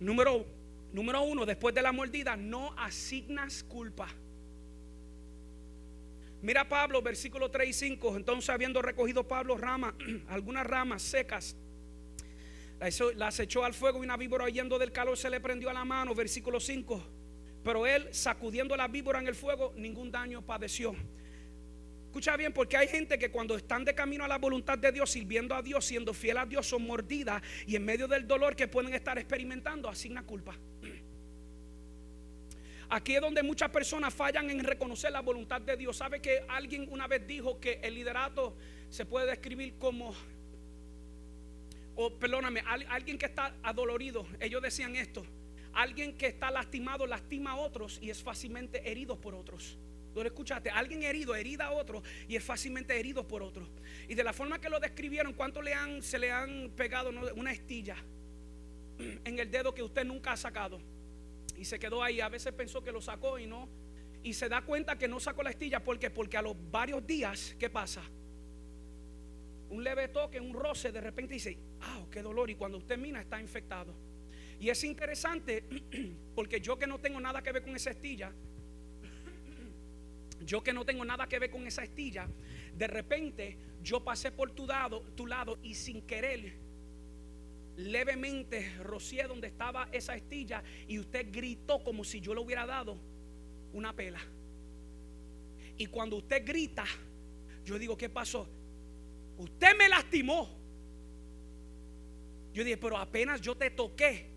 [0.00, 0.46] Número,
[0.92, 4.08] número uno, después de la mordida, no asignas culpa.
[6.44, 8.16] Mira Pablo, versículo 3 y 5.
[8.16, 9.94] Entonces, habiendo recogido Pablo ramas,
[10.28, 11.56] algunas ramas secas,
[13.16, 15.86] las echó al fuego y una víbora oyendo del calor se le prendió a la
[15.86, 16.14] mano.
[16.14, 17.02] Versículo 5.
[17.64, 20.94] Pero él, sacudiendo la víbora en el fuego, ningún daño padeció.
[22.08, 25.12] Escucha bien, porque hay gente que cuando están de camino a la voluntad de Dios,
[25.12, 28.68] sirviendo a Dios, siendo fiel a Dios, son mordidas y en medio del dolor que
[28.68, 30.54] pueden estar experimentando, asigna culpa.
[32.94, 35.96] Aquí es donde muchas personas fallan en reconocer la voluntad de Dios.
[35.96, 38.54] ¿Sabe que alguien una vez dijo que el liderato
[38.88, 40.14] se puede describir como,
[41.96, 44.24] o perdóname, alguien que está adolorido?
[44.38, 45.26] Ellos decían esto.
[45.72, 49.76] Alguien que está lastimado lastima a otros y es fácilmente herido por otros.
[50.14, 50.70] ¿Tú lo escuchaste?
[50.70, 53.66] Alguien herido, herida a otro y es fácilmente herido por otro.
[54.08, 57.50] Y de la forma que lo describieron, ¿cuánto le han, se le han pegado una
[57.50, 57.96] estilla
[59.00, 60.93] en el dedo que usted nunca ha sacado?
[61.56, 62.20] Y se quedó ahí.
[62.20, 63.68] A veces pensó que lo sacó y no.
[64.22, 67.54] Y se da cuenta que no sacó la estilla porque porque a los varios días,
[67.58, 68.02] ¿qué pasa?
[69.68, 72.48] Un leve toque, un roce, de repente dice, ah, qué dolor.
[72.50, 73.94] Y cuando usted mira, está infectado.
[74.58, 75.64] Y es interesante
[76.34, 78.32] porque yo que no tengo nada que ver con esa estilla,
[80.44, 82.28] yo que no tengo nada que ver con esa estilla,
[82.74, 86.63] de repente yo pasé por tu lado, tu lado y sin querer
[87.76, 92.98] levemente rocié donde estaba esa estilla y usted gritó como si yo le hubiera dado
[93.72, 94.20] una pela.
[95.76, 96.84] Y cuando usted grita,
[97.64, 98.48] yo digo, ¿qué pasó?
[99.38, 100.48] Usted me lastimó.
[102.52, 104.32] Yo dije, pero apenas yo te toqué.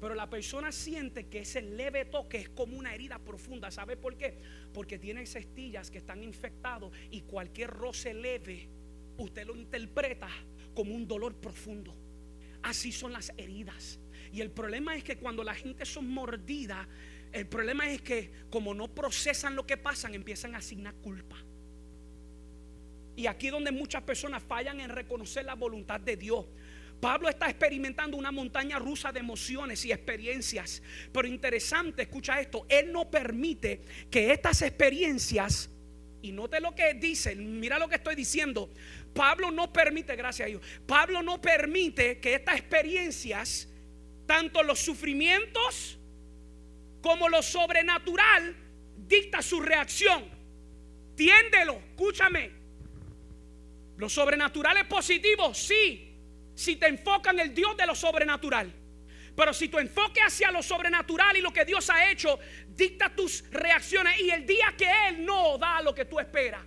[0.00, 3.70] Pero la persona siente que ese leve toque es como una herida profunda.
[3.70, 4.36] ¿Sabe por qué?
[4.74, 8.68] Porque tiene esas estillas que están infectadas y cualquier roce leve,
[9.16, 10.28] usted lo interpreta
[10.74, 11.94] como un dolor profundo.
[12.62, 13.98] Así son las heridas.
[14.32, 16.88] Y el problema es que cuando la gente son mordida,
[17.32, 21.36] el problema es que como no procesan lo que pasan, empiezan a asignar culpa.
[23.16, 26.46] Y aquí donde muchas personas fallan en reconocer la voluntad de Dios.
[27.00, 30.82] Pablo está experimentando una montaña rusa de emociones y experiencias.
[31.12, 35.68] Pero interesante, escucha esto, él no permite que estas experiencias,
[36.22, 38.70] y note lo que dice, mira lo que estoy diciendo,
[39.12, 43.68] Pablo no permite, gracias a Dios, Pablo no permite que estas experiencias,
[44.26, 45.98] tanto los sufrimientos
[47.02, 48.56] como lo sobrenatural,
[48.96, 50.24] dicta su reacción.
[51.16, 52.50] Tiéndelo, escúchame.
[53.96, 56.16] Lo sobrenatural es positivo, sí,
[56.54, 58.72] si te enfoca en el Dios de lo sobrenatural.
[59.34, 63.44] Pero si tu enfoque hacia lo sobrenatural y lo que Dios ha hecho dicta tus
[63.50, 66.62] reacciones y el día que Él no da lo que tú esperas,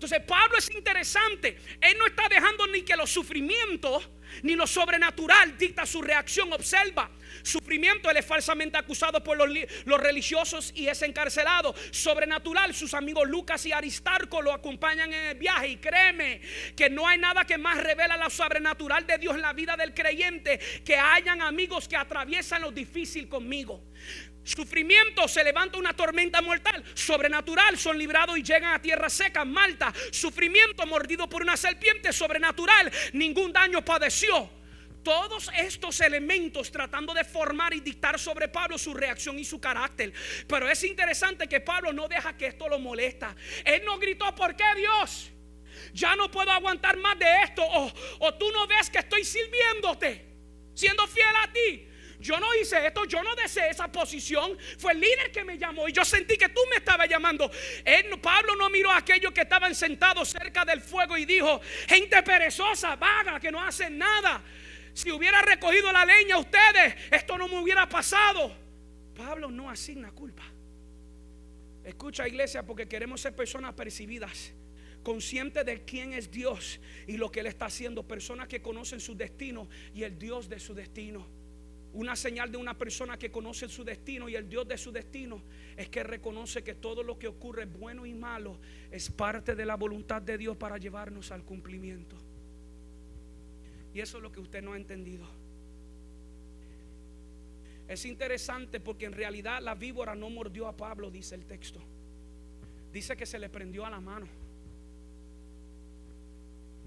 [0.00, 1.58] entonces Pablo es interesante.
[1.78, 4.08] Él no está dejando ni que los sufrimientos
[4.42, 6.52] ni lo sobrenatural dicta su reacción.
[6.52, 7.10] Observa.
[7.42, 11.74] Sufrimiento, él es falsamente acusado por los, religiosos y es encarcelado.
[11.90, 15.68] Sobrenatural, sus amigos Lucas y Aristarco lo acompañan en el viaje.
[15.68, 16.40] Y créeme
[16.76, 19.94] que no hay nada que más revela lo sobrenatural de Dios en la vida del
[19.94, 23.82] creyente que hayan amigos que atraviesan lo difícil conmigo.
[24.42, 26.82] Sufrimiento, se levanta una tormenta mortal.
[26.94, 29.44] Sobrenatural, son librados y llegan a tierra seca.
[29.44, 32.12] Malta, sufrimiento mordido por una serpiente.
[32.12, 34.50] Sobrenatural, ningún daño padeció.
[35.02, 40.12] Todos estos elementos tratando de formar y dictar sobre Pablo su reacción y su carácter.
[40.46, 43.34] Pero es interesante que Pablo no deja que esto lo molesta.
[43.64, 45.30] Él no gritó, ¿por qué Dios?
[45.92, 47.62] Ya no puedo aguantar más de esto.
[47.62, 50.26] O, o tú no ves que estoy sirviéndote,
[50.74, 51.89] siendo fiel a ti.
[52.20, 54.56] Yo no hice esto, yo no deseé esa posición.
[54.78, 57.50] Fue el líder que me llamó y yo sentí que tú me estabas llamando.
[58.20, 62.96] Pablo no miró a aquellos que estaban sentados cerca del fuego y dijo, gente perezosa,
[62.96, 64.42] vaga, que no hacen nada.
[64.92, 68.54] Si hubiera recogido la leña ustedes, esto no me hubiera pasado.
[69.16, 70.44] Pablo no asigna culpa.
[71.84, 74.52] Escucha iglesia porque queremos ser personas percibidas
[75.02, 79.16] conscientes de quién es Dios y lo que Él está haciendo, personas que conocen su
[79.16, 81.39] destino y el Dios de su destino.
[81.92, 85.42] Una señal de una persona que conoce su destino y el Dios de su destino
[85.76, 88.60] es que reconoce que todo lo que ocurre, bueno y malo,
[88.92, 92.16] es parte de la voluntad de Dios para llevarnos al cumplimiento.
[93.92, 95.26] Y eso es lo que usted no ha entendido.
[97.88, 101.80] Es interesante porque en realidad la víbora no mordió a Pablo, dice el texto.
[102.92, 104.28] Dice que se le prendió a la mano.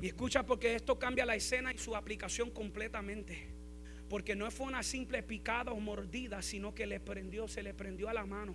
[0.01, 3.62] Y escucha porque esto cambia la escena y su aplicación completamente.
[4.13, 8.09] Porque no fue una simple picada o mordida, sino que le prendió, se le prendió
[8.09, 8.53] a la mano.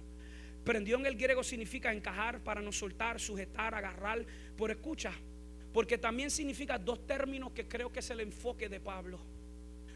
[0.62, 4.24] Prendió en el griego significa encajar, para no soltar, sujetar, agarrar.
[4.56, 5.12] Por escucha,
[5.72, 9.18] porque también significa dos términos que creo que es el enfoque de Pablo.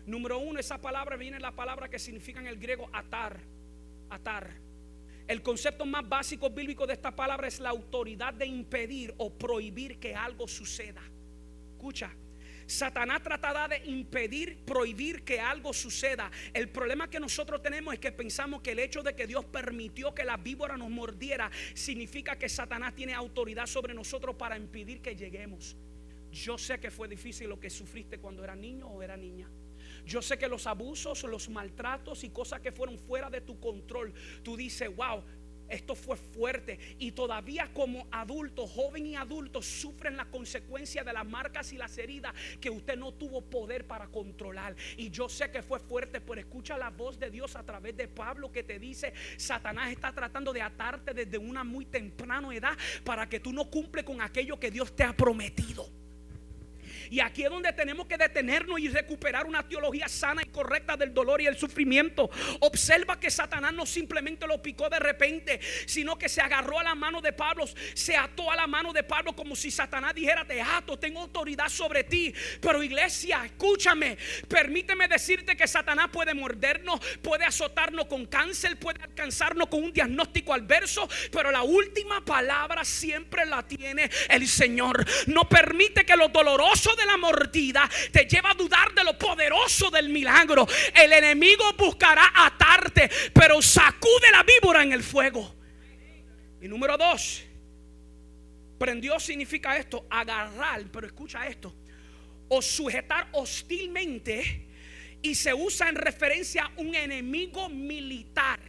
[0.05, 3.39] Número uno, esa palabra viene la palabra que significa en el griego atar.
[4.11, 4.51] Atar.
[5.29, 10.01] El concepto más básico bíblico de esta palabra es la autoridad de impedir o prohibir
[10.01, 11.05] que algo suceda.
[11.77, 12.13] Escucha,
[12.73, 16.31] Satanás tratará de impedir, prohibir que algo suceda.
[16.55, 20.15] El problema que nosotros tenemos es que pensamos que el hecho de que Dios permitió
[20.15, 25.15] que la víbora nos mordiera significa que Satanás tiene autoridad sobre nosotros para impedir que
[25.15, 25.77] lleguemos.
[26.33, 29.51] Yo sé que fue difícil lo que sufriste cuando era niño o era niña.
[30.07, 34.15] Yo sé que los abusos, los maltratos y cosas que fueron fuera de tu control,
[34.43, 35.23] tú dices, wow,
[35.69, 41.27] esto fue fuerte y todavía como adulto, joven y adulto, sufren la consecuencia de las
[41.27, 44.75] marcas y las heridas que usted no tuvo poder para controlar.
[44.97, 48.09] Y yo sé que fue fuerte, pero escucha la voz de Dios a través de
[48.09, 53.29] Pablo que te dice, Satanás está tratando de atarte desde una muy temprana edad para
[53.29, 56.02] que tú no cumple con aquello que Dios te ha prometido.
[57.13, 61.13] Y aquí es donde tenemos que detenernos y recuperar una teología sana y correcta del
[61.13, 62.31] dolor y el sufrimiento.
[62.61, 66.95] Observa que Satanás no simplemente lo picó de repente, sino que se agarró a la
[66.95, 70.63] mano de Pablo, se ató a la mano de Pablo como si Satanás dijera, te
[70.63, 72.33] ato, tengo autoridad sobre ti.
[72.63, 74.17] Pero iglesia, escúchame,
[74.49, 80.55] permíteme decirte que Satanás puede mordernos, puede azotarnos con cáncer, puede alcanzarnos con un diagnóstico
[80.55, 85.05] adverso, pero la última palabra siempre la tiene el Señor.
[85.27, 89.91] No permite que lo doloroso de la mordida te lleva a dudar de lo poderoso
[89.91, 90.67] del milagro.
[90.95, 95.55] El enemigo buscará atarte, pero sacude la víbora en el fuego.
[96.61, 97.43] Y número dos,
[98.79, 101.75] prendió significa esto, agarrar, pero escucha esto,
[102.49, 104.69] o sujetar hostilmente
[105.23, 108.61] y se usa en referencia a un enemigo militar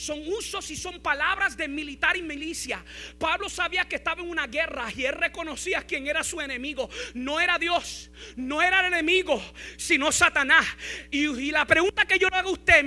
[0.00, 2.82] son usos y son palabras de militar y milicia.
[3.18, 6.88] Pablo sabía que estaba en una guerra y él reconocía quién era su enemigo.
[7.14, 9.42] No era Dios, no era el enemigo,
[9.76, 10.66] sino Satanás.
[11.10, 12.84] Y, la pregunta que yo le hago a usted,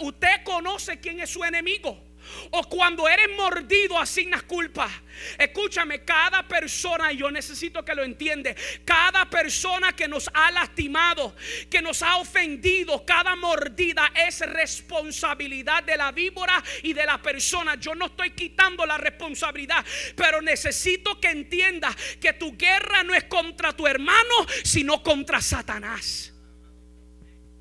[0.00, 2.09] ¿usted conoce quién es su enemigo?
[2.50, 4.90] O cuando eres mordido asignas culpa.
[5.38, 11.34] Escúchame, cada persona, y yo necesito que lo entiende, cada persona que nos ha lastimado,
[11.68, 17.74] que nos ha ofendido, cada mordida es responsabilidad de la víbora y de la persona.
[17.74, 19.84] Yo no estoy quitando la responsabilidad,
[20.16, 26.32] pero necesito que entienda que tu guerra no es contra tu hermano, sino contra Satanás.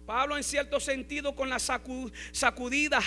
[0.09, 2.99] Pablo en cierto sentido con la sacudida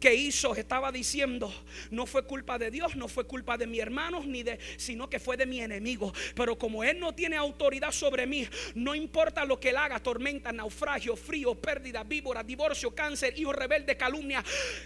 [0.00, 1.54] que hizo estaba diciendo,
[1.92, 5.20] no fue culpa de Dios, no fue culpa de mi hermano, ni de, sino que
[5.20, 6.12] fue de mi enemigo.
[6.34, 10.50] Pero como él no tiene autoridad sobre mí, no importa lo que él haga, tormenta,
[10.50, 14.42] naufragio, frío, pérdida, víbora, divorcio, cáncer, hijo rebelde, calumnia.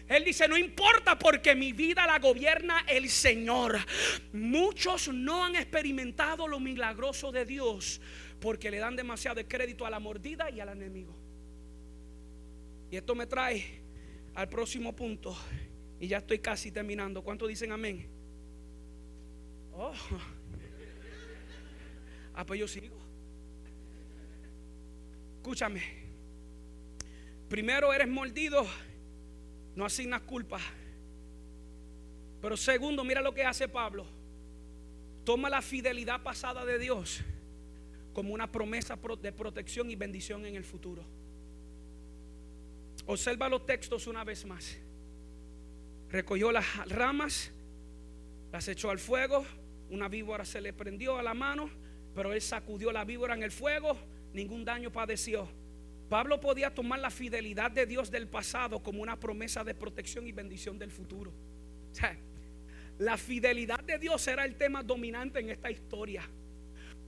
[0.07, 3.79] Él dice, no importa porque mi vida la gobierna el Señor.
[4.35, 8.03] Muchos no han experimentado lo milagroso de Dios
[8.39, 11.24] porque le dan demasiado crédito a la mordida y al enemigo.
[12.95, 13.65] Y esto me trae
[14.37, 15.37] al próximo punto.
[15.99, 17.25] Y ya estoy casi terminando.
[17.25, 18.09] ¿Cuántos dicen amén?
[19.73, 19.93] Oh.
[22.37, 22.97] Ah, pues yo sigo.
[25.39, 25.83] Escúchame.
[27.49, 28.65] Primero eres mordido,
[29.75, 30.61] no asignas culpa.
[32.41, 34.07] Pero segundo, mira lo que hace Pablo.
[35.25, 37.23] Toma la fidelidad pasada de Dios
[38.13, 41.05] como una promesa de protección y bendición en el futuro.
[43.07, 44.79] Observa los textos una vez más.
[46.09, 47.53] Recogió las ramas,
[48.53, 49.45] las echó al fuego,
[49.91, 51.69] una víbora se le prendió a la mano,
[52.15, 53.99] pero él sacudió la víbora en el fuego,
[54.33, 55.49] ningún daño padeció.
[56.09, 60.33] Pablo podía tomar la fidelidad de Dios del pasado como una promesa de protección y
[60.33, 61.33] bendición del futuro.
[62.99, 66.23] la fidelidad de Dios era el tema dominante en esta historia.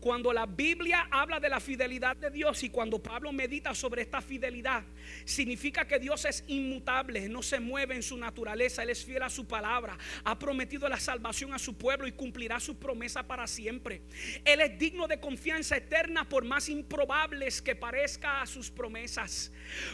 [0.07, 4.23] Cuando la Biblia habla de la fidelidad de Dios y cuando Pablo medita sobre esta
[4.23, 4.85] fidelidad,
[5.25, 9.29] significa que Dios es inmutable, no se mueve en su naturaleza, Él es fiel a
[9.29, 14.03] su palabra, ha prometido la salvación a su pueblo y cumplirá su promesa para siempre.
[14.45, 19.51] Él es digno de confianza eterna por más improbables que parezca a sus promesas.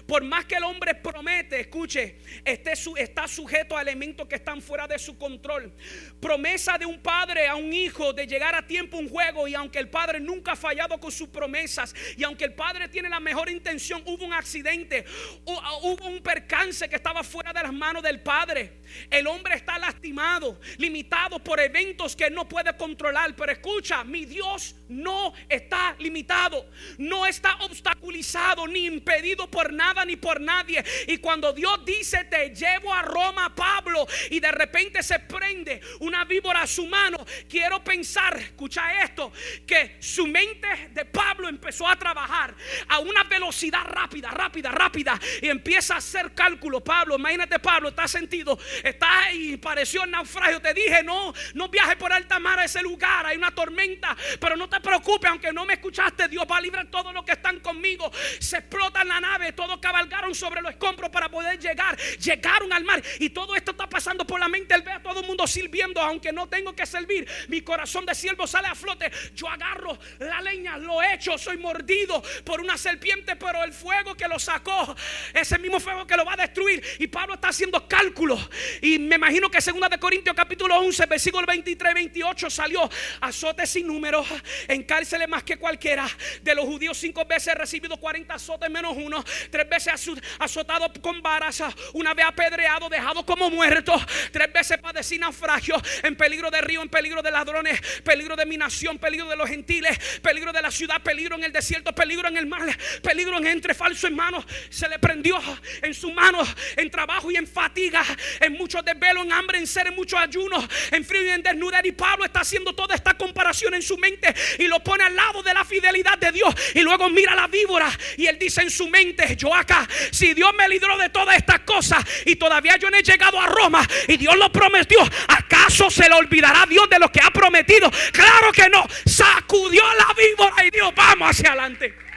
[0.07, 4.87] Por más que el hombre promete, escuche, este está sujeto a elementos que están fuera
[4.87, 5.73] de su control.
[6.21, 9.79] Promesa de un padre a un hijo de llegar a tiempo un juego y aunque
[9.79, 11.95] el padre nunca ha fallado con sus promesas.
[12.17, 15.05] Y aunque el padre tiene la mejor intención, hubo un accidente,
[15.45, 18.82] hubo un percance que estaba fuera de las manos del padre.
[19.11, 23.35] El hombre está lastimado, limitado por eventos que no puede controlar.
[23.37, 26.69] Pero escucha, mi Dios no está limitado,
[26.99, 30.85] no está obstaculizado ni impedido por nada ni por nadie.
[31.07, 36.25] Y cuando Dios dice, te llevo a Roma, Pablo, y de repente se prende una
[36.25, 39.33] víbora a su mano, quiero pensar, escucha esto,
[39.67, 42.55] que su mente de Pablo empezó a trabajar
[42.89, 46.83] a una velocidad rápida, rápida, rápida, y empieza a hacer cálculo.
[46.83, 50.61] Pablo, imagínate, Pablo, está sentido, está ahí, pareció el naufragio.
[50.61, 54.57] Te dije, no, no viajes por alta mar a ese lugar, hay una tormenta, pero
[54.57, 57.61] no te preocupes, aunque no me escuchaste, Dios va a librar todos los que están
[57.61, 58.11] conmigo.
[58.39, 61.97] Se explotan la nave, todos cabalgaron sobre los escombros para poder llegar.
[62.19, 64.75] Llegaron al mar y todo esto está pasando por la mente.
[64.75, 67.29] Él ve a todo el mundo sirviendo, aunque no tengo que servir.
[67.49, 69.11] Mi corazón de siervo sale a flote.
[69.35, 74.29] Yo agarro la leña, lo echo, soy mordido por una serpiente, pero el fuego que
[74.29, 74.95] lo sacó,
[75.35, 76.83] ese mismo fuego que lo va a destruir.
[76.99, 78.41] Y Pablo está haciendo cálculos.
[78.81, 82.89] Y me imagino que segunda de Corintios capítulo 11, versículo 23, 28 salió
[83.21, 84.25] azote sin número,
[84.69, 86.09] en cárceles más que cualquiera.
[86.43, 89.93] De los judíos cinco veces recibido 40 azotes menos uno, tres veces
[90.39, 91.63] azotado con varas,
[91.93, 93.95] una vez apedreado, dejado como muerto,
[94.31, 98.57] tres veces padecí naufragio, en peligro de río, en peligro de ladrones, peligro de mi
[98.57, 102.37] nación, peligro de los gentiles, peligro de la ciudad, peligro en el desierto, peligro en
[102.37, 104.45] el mar, peligro en entre falso hermanos.
[104.71, 105.39] Se le prendió
[105.83, 106.39] en su mano,
[106.77, 108.03] en trabajo y en fatiga,
[108.41, 111.81] en muchos desvelos, en hambre, en ser, en muchos ayunos, en frío y en desnudez.
[111.85, 115.43] Y Pablo está haciendo toda esta comparación en su mente y lo pone al lado
[115.43, 116.55] de la fidelidad de Dios.
[116.75, 120.53] Y luego mira la víbora y él dice en su mente, yo acá, si Dios
[120.57, 124.17] me libró de todas estas cosas y todavía yo no he llegado a Roma y
[124.17, 127.91] Dios lo prometió, ¿acaso se le olvidará Dios de lo que ha prometido?
[128.13, 132.12] Claro que no, sacudió la víbora y Dios, vamos hacia adelante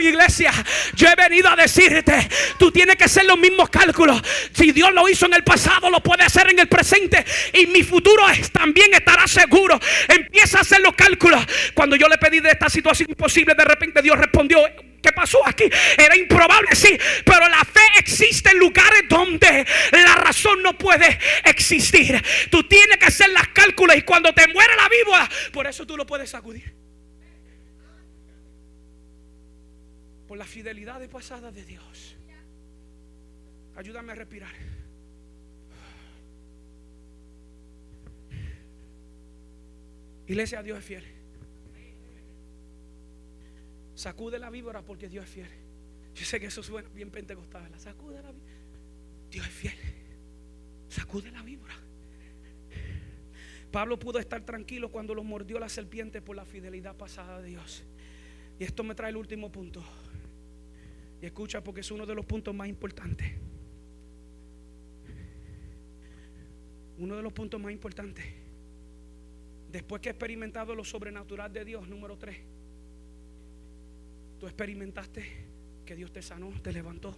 [0.00, 0.52] iglesia,
[0.94, 4.20] yo he venido a decirte, tú tienes que hacer los mismos cálculos.
[4.52, 7.24] Si Dios lo hizo en el pasado, lo puede hacer en el presente.
[7.52, 9.78] Y mi futuro también estará seguro.
[10.08, 11.44] Empieza a hacer los cálculos.
[11.74, 14.60] Cuando yo le pedí de esta situación imposible, de repente Dios respondió.
[15.02, 15.64] ¿Qué pasó aquí?
[15.96, 22.20] Era improbable, sí, pero la fe existe en lugares donde la razón no puede existir.
[22.50, 25.96] Tú tienes que hacer las cálculos y cuando te muere la víbora, por eso tú
[25.96, 26.85] lo puedes sacudir.
[30.26, 32.16] Por la fidelidad de pasada de Dios.
[33.76, 34.52] Ayúdame a respirar.
[40.26, 41.04] Iglesia, Dios es fiel.
[43.94, 45.50] Sacude la víbora porque Dios es fiel.
[46.14, 47.70] Yo sé que eso suena bien pentecostal.
[47.78, 48.52] Sacude la víbora.
[49.30, 49.74] Dios es fiel.
[50.88, 51.74] Sacude la víbora.
[53.70, 57.84] Pablo pudo estar tranquilo cuando lo mordió la serpiente por la fidelidad pasada de Dios.
[58.58, 59.84] Y esto me trae el último punto.
[61.20, 63.32] Y escucha porque es uno de los puntos más importantes.
[66.98, 68.24] Uno de los puntos más importantes.
[69.70, 72.38] Después que he experimentado lo sobrenatural de Dios, número tres.
[74.38, 75.24] Tú experimentaste
[75.84, 77.16] que Dios te sanó, te levantó.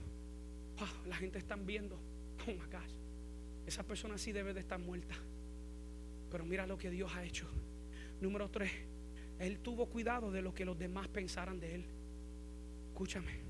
[1.07, 1.99] la gente está viendo.
[2.47, 2.95] Oh my gosh.
[3.67, 5.15] Esa persona sí debe de estar muerta.
[6.31, 7.47] Pero mira lo que Dios ha hecho.
[8.21, 8.71] Número tres.
[9.39, 11.85] Él tuvo cuidado de lo que los demás pensaran de él.
[12.89, 13.48] Escúchame.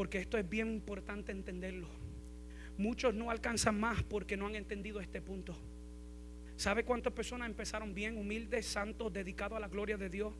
[0.00, 1.86] Porque esto es bien importante entenderlo.
[2.78, 5.54] Muchos no alcanzan más porque no han entendido este punto.
[6.56, 10.32] ¿Sabe cuántas personas empezaron bien, humildes, santos, dedicados a la gloria de Dios?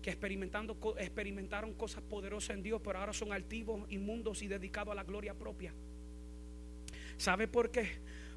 [0.00, 4.94] Que experimentando, experimentaron cosas poderosas en Dios, pero ahora son altivos, inmundos y dedicados a
[4.94, 5.74] la gloria propia.
[7.18, 7.90] ¿Sabe por qué?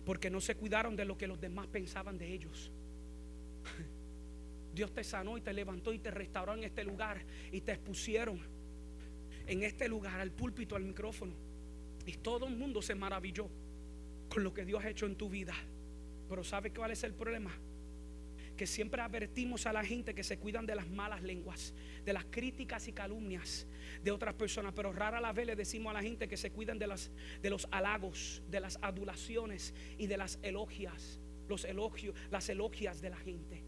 [0.04, 2.74] Porque no se cuidaron de lo que los demás pensaban de ellos.
[4.76, 7.24] Dios te sanó y te levantó y te restauró en este lugar
[7.54, 8.61] y te expusieron
[9.48, 11.34] en este lugar, al púlpito, al micrófono.
[12.06, 13.48] Y todo el mundo se maravilló
[14.30, 15.54] con lo que Dios ha hecho en tu vida.
[16.30, 17.52] Pero ¿sabe cuál es el problema?
[18.56, 21.74] Que siempre advertimos a la gente que se cuidan de las malas lenguas,
[22.06, 23.68] de las críticas y calumnias
[24.04, 24.74] de otras personas.
[24.76, 27.12] Pero rara la vez le decimos a la gente que se cuidan de, las,
[27.42, 31.20] de los halagos, de las adulaciones y de las elogias,
[31.50, 33.64] los elogios, las elogias de la gente.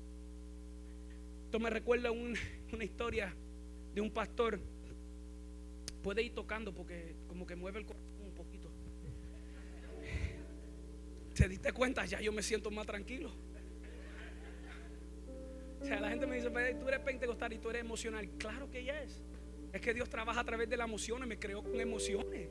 [1.46, 2.12] Esto me recuerda
[2.74, 3.36] una historia
[3.94, 4.60] de un pastor
[6.04, 8.70] Puede ir tocando porque como que mueve el corazón un poquito.
[11.34, 12.06] ¿Te diste cuenta?
[12.06, 13.32] Ya yo me siento más tranquilo.
[15.82, 18.30] O sea, la gente me dice, tú eres pentecostal y tú eres emocional.
[18.38, 19.24] Claro que ya es.
[19.72, 22.48] Es que Dios trabaja a través de las emociones, me creó con emociones.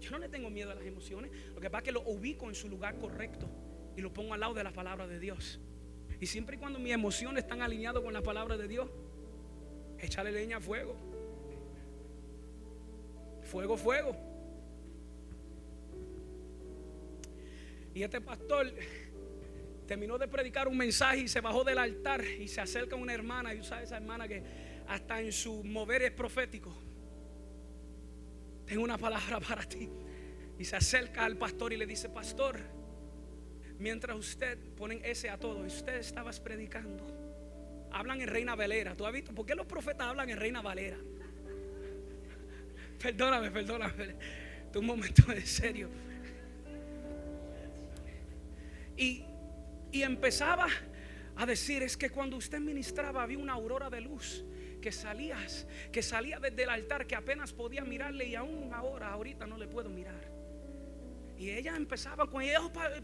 [0.00, 1.30] Yo no le tengo miedo a las emociones.
[1.54, 3.48] Lo que pasa es que lo ubico en su lugar correcto
[3.96, 5.60] y lo pongo al lado de la palabra de Dios.
[6.20, 8.90] Y siempre y cuando mis emociones están alineadas con la palabra de Dios,
[9.98, 11.07] échale leña a fuego.
[13.48, 14.14] Fuego, fuego.
[17.94, 18.70] Y este pastor
[19.86, 23.54] terminó de predicar un mensaje y se bajó del altar y se acerca una hermana
[23.54, 24.42] y usa esa hermana que
[24.86, 26.76] hasta en su mover es profético.
[28.66, 29.88] Tengo una palabra para ti.
[30.58, 32.60] Y se acerca al pastor y le dice, pastor,
[33.78, 37.06] mientras usted ponen ese a todo, usted estabas predicando.
[37.92, 38.94] Hablan en Reina Valera.
[38.94, 39.34] ¿Tú has visto?
[39.34, 40.98] ¿Por qué los profetas hablan en Reina Valera?
[42.98, 44.14] Perdóname, perdóname.
[44.74, 45.88] Un momento de serio.
[48.96, 49.24] Y,
[49.92, 50.66] y empezaba
[51.36, 54.44] a decir es que cuando usted ministraba había una aurora de luz
[54.80, 59.46] que salías, que salía desde el altar, que apenas podía mirarle y aún ahora, ahorita
[59.46, 60.38] no le puedo mirar.
[61.38, 62.60] Y ella empezaba con ella,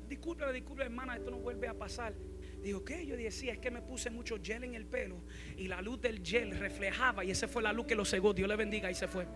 [0.08, 2.12] disculpe, disculpe hermana, esto no vuelve a pasar.
[2.60, 3.06] Dijo, ¿qué?
[3.06, 5.22] Yo decía, es que me puse mucho gel en el pelo
[5.56, 8.32] y la luz del gel reflejaba y esa fue la luz que lo cegó.
[8.32, 9.26] Dios le bendiga y se fue.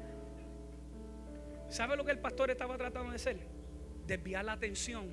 [1.69, 3.37] ¿Sabe lo que el pastor estaba tratando de hacer?
[4.07, 5.13] Desviar la atención,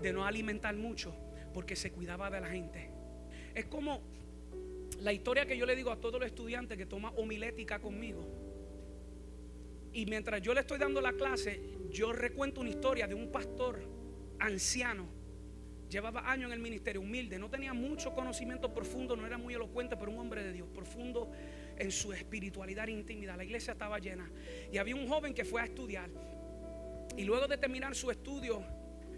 [0.00, 1.14] de no alimentar mucho,
[1.52, 2.90] porque se cuidaba de la gente.
[3.54, 4.00] Es como
[5.00, 8.26] la historia que yo le digo a todos los estudiantes que toma homilética conmigo.
[9.92, 13.80] Y mientras yo le estoy dando la clase, yo recuento una historia de un pastor
[14.38, 15.08] anciano.
[15.90, 19.96] Llevaba años en el ministerio, humilde, no tenía mucho conocimiento profundo, no era muy elocuente,
[19.96, 21.32] pero un hombre de Dios, profundo
[21.80, 23.36] en su espiritualidad intimidad.
[23.36, 24.30] La iglesia estaba llena.
[24.70, 26.10] Y había un joven que fue a estudiar.
[27.16, 28.62] Y luego de terminar su estudio,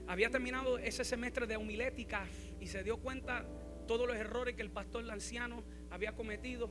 [0.06, 2.24] había terminado ese semestre de homilética
[2.60, 3.44] y se dio cuenta
[3.86, 6.70] todos los errores que el pastor anciano había cometido.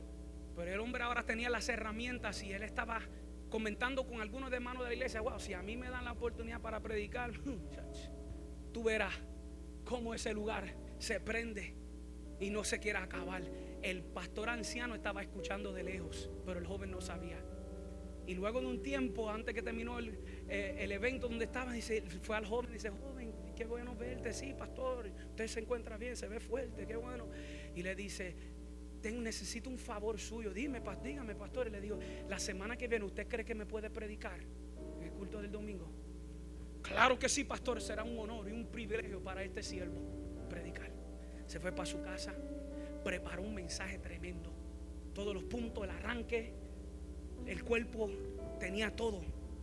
[0.56, 3.02] Pero el hombre ahora tenía las herramientas y él estaba
[3.50, 6.12] comentando con algunos de hermanos de la iglesia, wow, si a mí me dan la
[6.12, 7.32] oportunidad para predicar,
[8.72, 9.14] tú verás
[9.84, 11.74] cómo ese lugar se prende
[12.40, 13.42] y no se quiere acabar.
[13.82, 17.42] El pastor anciano estaba escuchando de lejos, pero el joven no sabía.
[18.26, 20.18] Y luego de un tiempo, antes que terminó el,
[20.48, 24.54] eh, evento donde estaba, dice, fue al joven y dice, joven, qué bueno verte, sí,
[24.56, 27.28] pastor, usted se encuentra bien, se ve fuerte, qué bueno.
[27.74, 28.36] Y le dice,
[29.10, 30.52] necesito un favor suyo.
[30.52, 31.66] Dime, dígame, pastor.
[31.66, 35.10] Y le digo, la semana que viene, ¿usted cree que me puede predicar en el
[35.12, 35.90] culto del domingo?
[36.82, 37.80] Claro que sí, pastor.
[37.80, 40.00] Será un honor y un privilegio para este siervo
[40.48, 40.92] predicar.
[41.46, 42.34] Se fue para su casa,
[43.02, 44.52] preparó un mensaje tremendo.
[45.14, 46.54] Todos los puntos, el arranque,
[47.46, 48.10] el cuerpo
[48.58, 49.20] tenía todo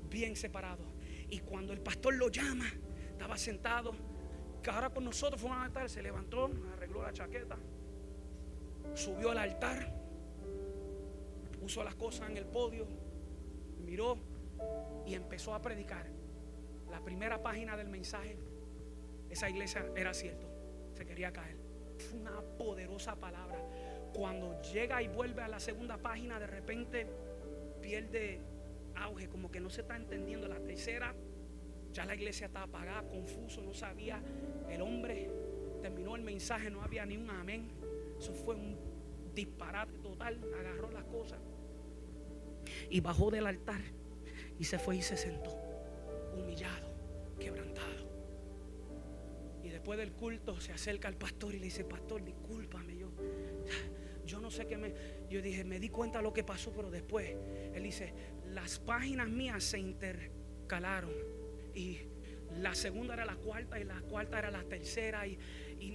[0.09, 0.83] bien separado.
[1.29, 2.71] Y cuando el pastor lo llama,
[3.11, 3.93] estaba sentado.
[4.61, 7.57] Que ahora con nosotros fue una tarde, se levantó, arregló la chaqueta,
[8.93, 9.93] subió al altar,
[11.61, 12.85] puso las cosas en el podio,
[13.85, 14.17] miró
[15.05, 16.07] y empezó a predicar.
[16.91, 18.37] La primera página del mensaje,
[19.29, 20.47] esa iglesia era cierto,
[20.93, 21.59] se quería caer.
[22.13, 23.59] Una poderosa palabra.
[24.13, 27.07] Cuando llega y vuelve a la segunda página, de repente
[27.81, 28.39] pierde
[28.95, 30.47] auge, como que no se está entendiendo.
[30.47, 31.13] La tercera,
[31.91, 34.21] ya la iglesia estaba apagada, confuso, no sabía.
[34.69, 35.29] El hombre
[35.81, 37.69] terminó el mensaje, no había ni un amén.
[38.17, 38.77] Eso fue un
[39.33, 40.39] disparate total.
[40.59, 41.39] Agarró las cosas
[42.89, 43.81] y bajó del altar
[44.57, 45.51] y se fue y se sentó,
[46.37, 46.87] humillado,
[47.39, 47.68] quebrantado.
[49.80, 53.13] Y después del culto se acerca al pastor y le dice, pastor, discúlpame, yo,
[54.25, 54.93] yo no sé qué me...
[55.30, 57.34] Yo dije, me di cuenta de lo que pasó, pero después,
[57.73, 58.13] él dice,
[58.47, 61.13] las páginas mías se intercalaron
[61.73, 61.97] y
[62.57, 65.39] la segunda era la cuarta y la cuarta era la tercera y,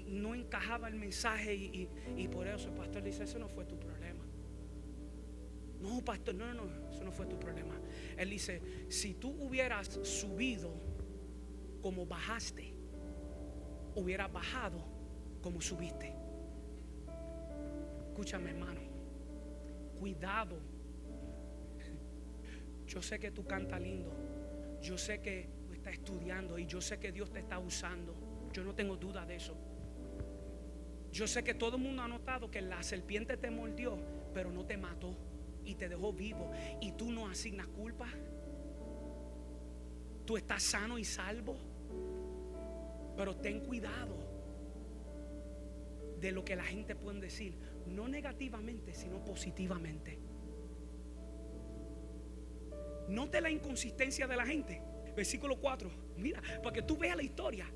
[0.06, 4.24] no encajaba el mensaje y, por eso el pastor dice, eso no fue tu problema.
[5.82, 7.78] No, pastor, no, no, no, eso no fue tu problema.
[8.16, 10.72] Él dice, si tú hubieras subido
[11.82, 12.73] como bajaste,
[13.94, 14.78] hubieras bajado
[15.42, 16.12] como subiste.
[18.08, 18.80] Escúchame, hermano.
[19.98, 20.58] Cuidado.
[22.86, 24.12] Yo sé que tú cantas lindo.
[24.80, 28.14] Yo sé que está estudiando y yo sé que Dios te está usando.
[28.52, 29.56] Yo no tengo duda de eso.
[31.12, 33.98] Yo sé que todo el mundo ha notado que la serpiente te mordió,
[34.32, 35.16] pero no te mató
[35.64, 36.50] y te dejó vivo.
[36.80, 38.08] Y tú no asignas culpa.
[40.24, 41.73] Tú estás sano y salvo.
[43.16, 44.16] Pero ten cuidado
[46.20, 47.54] de lo que la gente puede decir.
[47.86, 50.18] No negativamente, sino positivamente.
[53.08, 54.80] Note la inconsistencia de la gente.
[55.14, 55.90] Versículo 4.
[56.16, 57.66] Mira, para que tú veas la historia.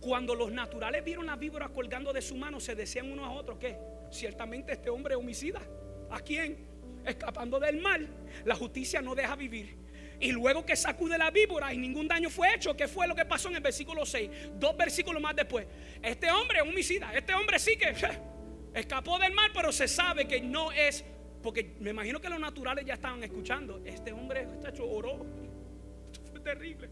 [0.00, 3.58] Cuando los naturales vieron las víboras colgando de su mano, se decían unos a otros
[3.58, 3.78] que
[4.10, 5.62] ciertamente este hombre es homicida.
[6.10, 6.66] ¿A quién?
[7.06, 8.08] Escapando del mal.
[8.44, 9.81] La justicia no deja vivir.
[10.22, 13.24] Y luego que sacude la víbora y ningún daño fue hecho, ¿qué fue lo que
[13.24, 14.30] pasó en el versículo 6?
[14.54, 15.66] Dos versículos más después.
[16.00, 17.12] Este hombre es homicida.
[17.12, 17.92] Este hombre sí que
[18.72, 21.04] escapó del mal, pero se sabe que no es.
[21.42, 23.82] Porque me imagino que los naturales ya estaban escuchando.
[23.84, 25.26] Este hombre, hecho oró
[26.44, 26.88] terrible.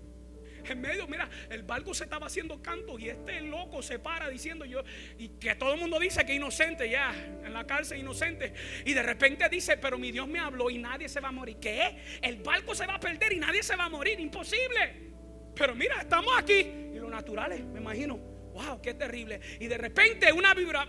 [0.64, 4.64] En medio, mira, el barco se estaba haciendo canto y este loco se para diciendo
[4.64, 4.82] yo,
[5.18, 7.12] y que todo el mundo dice que inocente ya,
[7.44, 8.52] en la cárcel inocente.
[8.84, 11.56] Y de repente dice, pero mi Dios me habló y nadie se va a morir.
[11.60, 11.96] ¿Qué?
[12.22, 15.10] El barco se va a perder y nadie se va a morir, imposible.
[15.54, 16.58] Pero mira, estamos aquí.
[16.58, 19.40] Y los naturales, me imagino, wow, qué terrible.
[19.58, 20.86] Y de repente una vibra...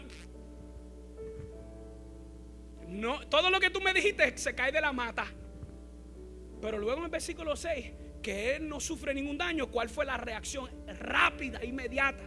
[2.87, 5.25] No, todo lo que tú me dijiste se cae de la mata.
[6.61, 7.91] Pero luego en el versículo 6
[8.21, 10.69] que él no sufre ningún daño, ¿cuál fue la reacción
[10.99, 12.23] rápida, inmediata?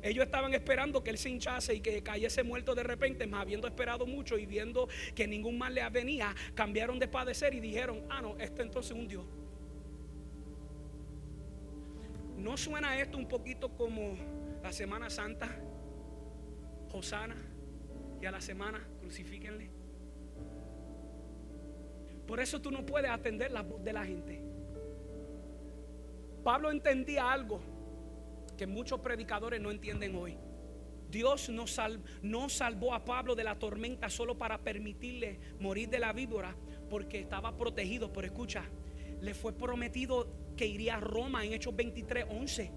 [0.00, 3.66] Ellos estaban esperando que él se hinchase y que cayese muerto de repente, más habiendo
[3.66, 8.22] esperado mucho y viendo que ningún mal le venía, cambiaron de padecer y dijeron, ah,
[8.22, 9.24] no, este entonces es un Dios.
[12.36, 14.16] ¿No suena esto un poquito como
[14.62, 15.48] la Semana Santa?
[16.90, 17.36] Josana
[18.20, 19.70] y a la semana crucifíquenle.
[22.26, 24.47] Por eso tú no puedes atender la voz de la gente.
[26.48, 27.60] Pablo entendía algo
[28.56, 30.38] que muchos predicadores no entienden hoy.
[31.10, 31.66] Dios no,
[32.22, 36.56] no, salvó a Pablo de la tormenta solo para permitirle morir de la víbora
[36.88, 38.10] porque estaba protegido.
[38.14, 38.64] Pero escucha,
[39.20, 42.72] le fue prometido que iría a Roma en Hechos 23, 11.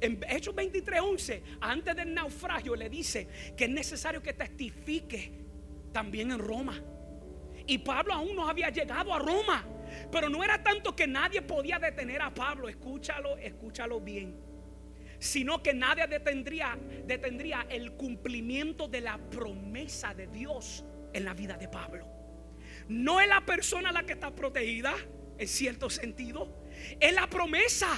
[0.00, 5.44] En Hechos 23, 11, antes del naufragio, le dice que es necesario que testifique
[5.92, 6.82] también en Roma.
[7.66, 9.62] Y Pablo aún no había llegado a Roma.
[10.10, 14.38] Pero no era tanto que nadie podía detener a Pablo, escúchalo, escúchalo bien.
[15.18, 21.56] Sino que nadie detendría, detendría el cumplimiento de la promesa de Dios en la vida
[21.56, 22.06] de Pablo.
[22.88, 24.94] No es la persona la que está protegida,
[25.38, 26.64] en cierto sentido.
[26.98, 27.88] Es la promesa.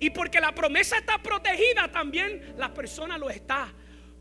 [0.00, 3.72] Y porque la promesa está protegida, también la persona lo está.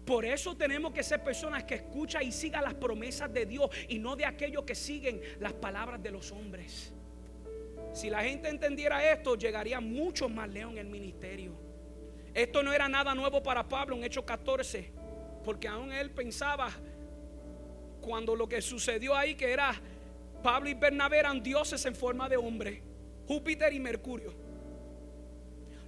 [0.05, 3.99] Por eso tenemos que ser personas que escuchan y sigan las promesas de Dios y
[3.99, 6.93] no de aquellos que siguen las palabras de los hombres.
[7.93, 11.53] Si la gente entendiera esto, llegaría mucho más lejos en el ministerio.
[12.33, 14.91] Esto no era nada nuevo para Pablo en Hechos 14,
[15.45, 16.71] porque aún él pensaba
[18.01, 19.79] cuando lo que sucedió ahí, que era
[20.41, 22.81] Pablo y Bernabé eran dioses en forma de hombre,
[23.27, 24.33] Júpiter y Mercurio.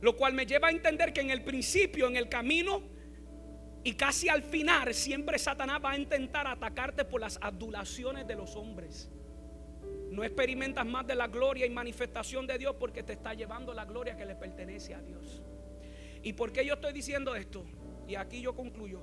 [0.01, 2.83] Lo cual me lleva a entender que en el principio, en el camino
[3.83, 8.55] y casi al final, siempre Satanás va a intentar atacarte por las adulaciones de los
[8.55, 9.09] hombres.
[10.11, 13.85] No experimentas más de la gloria y manifestación de Dios porque te está llevando la
[13.85, 15.41] gloria que le pertenece a Dios.
[16.23, 17.65] ¿Y por qué yo estoy diciendo esto?
[18.07, 18.99] Y aquí yo concluyo.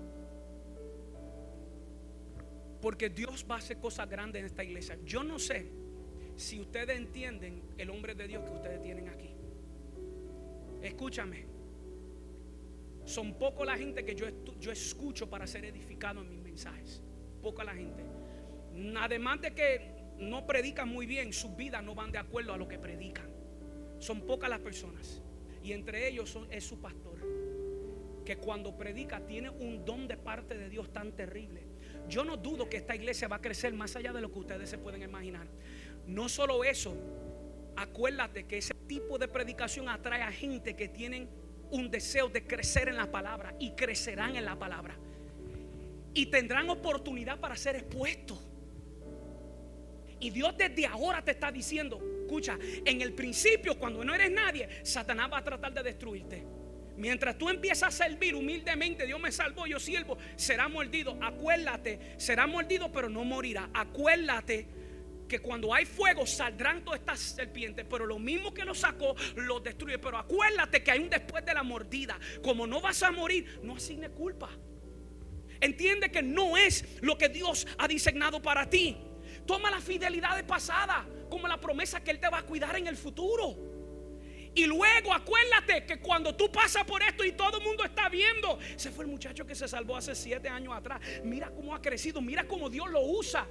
[2.81, 4.99] Porque Dios va a hacer cosas grandes en esta iglesia.
[5.05, 5.71] Yo no sé
[6.37, 9.31] si ustedes entienden el hombre de Dios que ustedes tienen aquí.
[10.83, 11.47] Escúchame.
[13.05, 14.27] Son poco la gente que yo,
[14.59, 17.03] yo escucho para ser edificado en mis mensajes.
[17.41, 18.03] Poca la gente.
[18.97, 22.69] Además de que no predican muy bien, sus vidas no van de acuerdo a lo
[22.69, 23.31] que predican.
[23.99, 25.23] Son pocas las personas.
[25.63, 27.19] Y entre ellos es su pastor.
[28.25, 31.67] Que cuando predica tiene un don de parte de Dios tan terrible.
[32.09, 34.69] Yo no dudo que esta iglesia va a crecer más allá de lo que ustedes
[34.69, 35.47] se pueden imaginar.
[36.07, 36.97] No solo eso,
[37.77, 41.29] acuérdate que ese tipo de predicación atrae a gente que tienen
[41.71, 44.97] un deseo de crecer en la palabra y crecerán en la palabra.
[46.15, 48.52] Y tendrán oportunidad para ser expuestos.
[50.23, 54.69] Y Dios desde ahora te está diciendo, escucha, en el principio cuando no eres nadie,
[54.85, 56.47] Satanás va a tratar de destruirte.
[56.97, 61.19] Mientras tú empiezas a servir humildemente, Dios me salvó, yo siervo, será mordido.
[61.21, 63.69] Acuérdate, será mordido, pero no morirá.
[63.75, 64.69] Acuérdate
[65.29, 69.59] que cuando hay fuego saldrán todas estas serpientes, pero lo mismo que lo sacó, lo
[69.59, 69.99] destruye.
[69.99, 72.17] Pero acuérdate que hay un después de la mordida.
[72.45, 74.51] Como no vas a morir, no asigne culpa.
[75.61, 78.97] Entiende que no es lo que Dios ha diseñado para ti.
[79.47, 82.87] Toma la fidelidad de pasada como la promesa que Él te va a cuidar en
[82.87, 83.57] el futuro.
[84.55, 88.59] Y luego acuérdate que cuando tú pasas por esto y todo el mundo está viendo,
[88.61, 91.01] ese fue el muchacho que se salvó hace siete años atrás.
[91.25, 93.47] Mira cómo ha crecido, mira cómo Dios lo usa.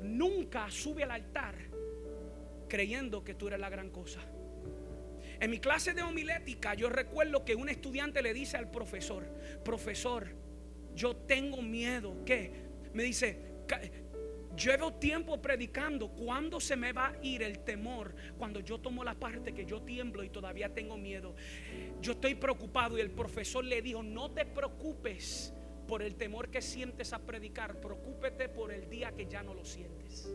[0.00, 1.54] Nunca sube al altar
[2.68, 4.20] creyendo que tú eres la gran cosa.
[5.40, 9.26] En mi clase de homilética yo recuerdo que un estudiante le dice al profesor,
[9.62, 10.28] profesor,
[10.94, 12.24] yo tengo miedo.
[12.24, 12.50] ¿Qué?
[12.94, 13.64] Me dice,
[14.62, 16.10] Llevo tiempo predicando.
[16.10, 18.14] ¿Cuándo se me va a ir el temor?
[18.36, 21.34] Cuando yo tomo la parte que yo tiemblo y todavía tengo miedo.
[22.02, 25.54] Yo estoy preocupado y el profesor le dijo, no te preocupes
[25.88, 27.80] por el temor que sientes a predicar.
[27.80, 30.30] Preocúpete por el día que ya no lo sientes.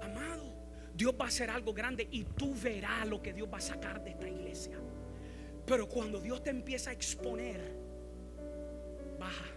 [0.00, 0.54] Amado,
[0.94, 4.02] Dios va a hacer algo grande y tú verás lo que Dios va a sacar
[4.02, 4.78] de esta iglesia.
[5.66, 7.60] Pero cuando Dios te empieza a exponer,
[9.18, 9.55] baja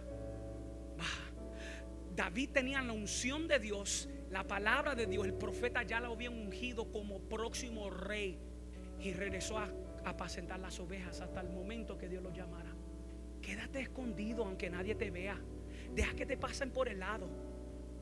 [2.14, 6.30] David tenía la unción de Dios, la palabra de Dios, el profeta ya lo había
[6.30, 8.38] ungido como próximo rey
[9.00, 9.70] y regresó a
[10.04, 12.74] apacentar las ovejas hasta el momento que Dios lo llamara.
[13.40, 15.40] Quédate escondido aunque nadie te vea.
[15.94, 17.28] Deja que te pasen por el lado.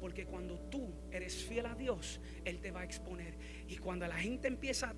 [0.01, 3.37] Porque cuando tú eres fiel a Dios, Él te va a exponer.
[3.67, 4.95] Y cuando la gente empieza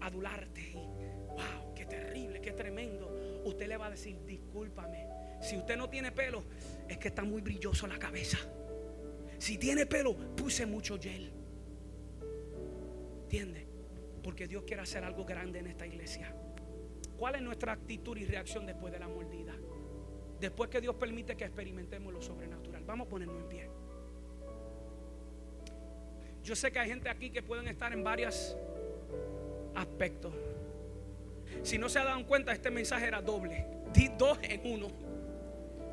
[0.00, 5.06] a adularte, wow, qué terrible, qué tremendo, usted le va a decir, discúlpame,
[5.42, 6.44] si usted no tiene pelo,
[6.88, 8.38] es que está muy brilloso la cabeza.
[9.38, 11.32] Si tiene pelo, puse mucho gel.
[13.24, 13.66] ¿Entiende?
[14.22, 16.32] Porque Dios quiere hacer algo grande en esta iglesia.
[17.18, 19.52] ¿Cuál es nuestra actitud y reacción después de la mordida?
[20.40, 22.84] Después que Dios permite que experimentemos lo sobrenatural.
[22.84, 23.70] Vamos a ponernos en pie.
[26.44, 28.56] Yo sé que hay gente aquí que pueden estar en varios
[29.74, 30.32] aspectos.
[31.62, 33.66] Si no se ha dado cuenta, este mensaje era doble.
[33.92, 35.11] Di dos en uno.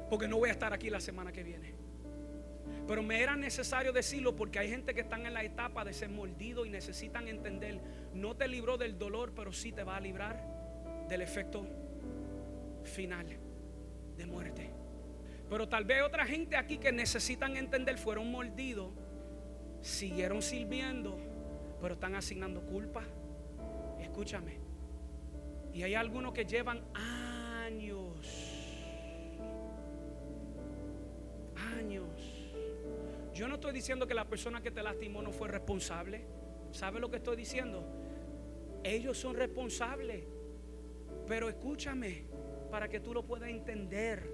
[0.10, 1.74] Porque no voy a estar aquí la semana que viene.
[2.88, 6.10] Pero me era necesario decirlo porque hay gente que están en la etapa de ser
[6.10, 7.80] mordido y necesitan entender.
[8.14, 10.44] No te libró del dolor, pero sí te va a librar
[11.08, 11.68] del efecto
[12.84, 13.28] final
[14.18, 14.70] de muerte.
[15.50, 18.92] Pero tal vez otra gente aquí que necesitan entender fueron mordidos,
[19.82, 21.18] siguieron sirviendo,
[21.82, 23.04] pero están asignando culpa.
[24.00, 24.58] Escúchame.
[25.74, 26.84] Y hay algunos que llevan
[33.40, 36.26] Yo no estoy diciendo que la persona que te lastimó no fue responsable.
[36.74, 37.86] ¿Sabe lo que estoy diciendo?
[38.84, 40.26] Ellos son responsables.
[41.26, 42.26] Pero escúchame,
[42.70, 44.30] para que tú lo puedas entender.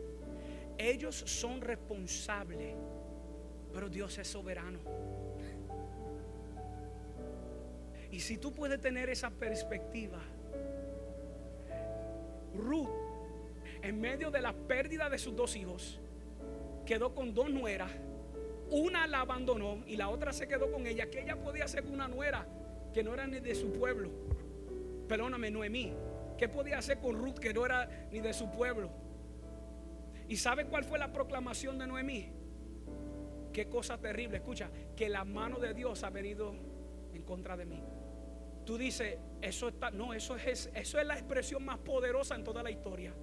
[0.79, 2.73] Ellos son responsables,
[3.71, 4.79] pero Dios es soberano.
[8.09, 10.19] Y si tú puedes tener esa perspectiva,
[12.55, 12.89] Ruth,
[13.83, 15.99] en medio de la pérdida de sus dos hijos,
[16.87, 17.91] quedó con dos nueras.
[18.71, 21.09] Una la abandonó y la otra se quedó con ella.
[21.09, 22.45] Que ella podía hacer con una nuera
[22.93, 24.09] que no era ni de su pueblo.
[25.07, 25.93] Perdóname, Noemí.
[26.37, 28.89] ¿Qué podía hacer con Ruth que no era ni de su pueblo?
[30.27, 32.31] ¿Y sabe cuál fue la proclamación de Noemí?
[33.53, 34.37] Qué cosa terrible.
[34.37, 36.53] Escucha, que la mano de Dios ha venido
[37.13, 37.81] en contra de mí.
[38.65, 42.63] Tú dices, eso está, no, eso es, eso es la expresión más poderosa en toda
[42.63, 43.13] la historia.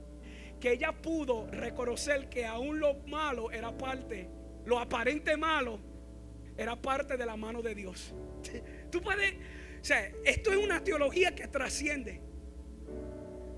[0.60, 4.28] Que ella pudo reconocer que aún lo malo era parte,
[4.64, 5.78] lo aparente malo
[6.56, 8.14] era parte de la mano de Dios.
[8.90, 9.34] Tú puedes,
[9.80, 12.20] o sea, esto es una teología que trasciende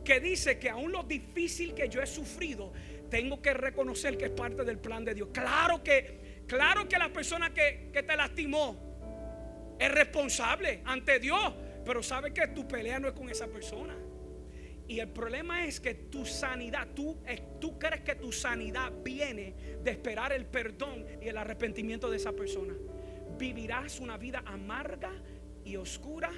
[0.04, 2.72] que dice que aún lo difícil que yo he sufrido,
[3.10, 5.28] tengo que reconocer que es parte del plan de Dios.
[5.32, 11.54] Claro que, claro que la persona que, que te lastimó es responsable ante Dios,
[11.84, 13.96] pero sabe que tu pelea no es con esa persona.
[14.86, 17.18] Y el problema es que tu sanidad, tú,
[17.58, 19.54] tú crees que tu sanidad viene
[19.84, 22.74] de esperar el perdón y el arrepentimiento de esa persona.
[23.38, 25.12] Vivirás una vida amarga
[25.64, 26.30] y oscura,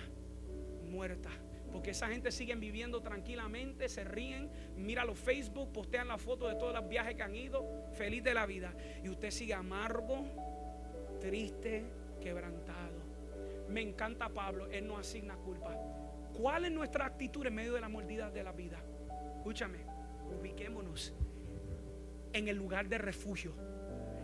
[0.90, 1.31] muerta.
[1.73, 6.55] Porque esa gente sigue viviendo tranquilamente, se ríen, mira los Facebook, postean la foto de
[6.55, 8.74] todos los viajes que han ido, feliz de la vida.
[9.05, 10.24] Y usted sigue amargo,
[11.20, 11.85] triste,
[12.20, 13.05] quebrantado.
[13.68, 15.77] Me encanta Pablo, él no asigna culpa.
[16.32, 18.81] ¿Cuál es nuestra actitud en medio de la mordida de la vida?
[19.36, 19.78] Escúchame,
[20.40, 21.12] ubiquémonos
[22.32, 23.54] en el lugar de refugio.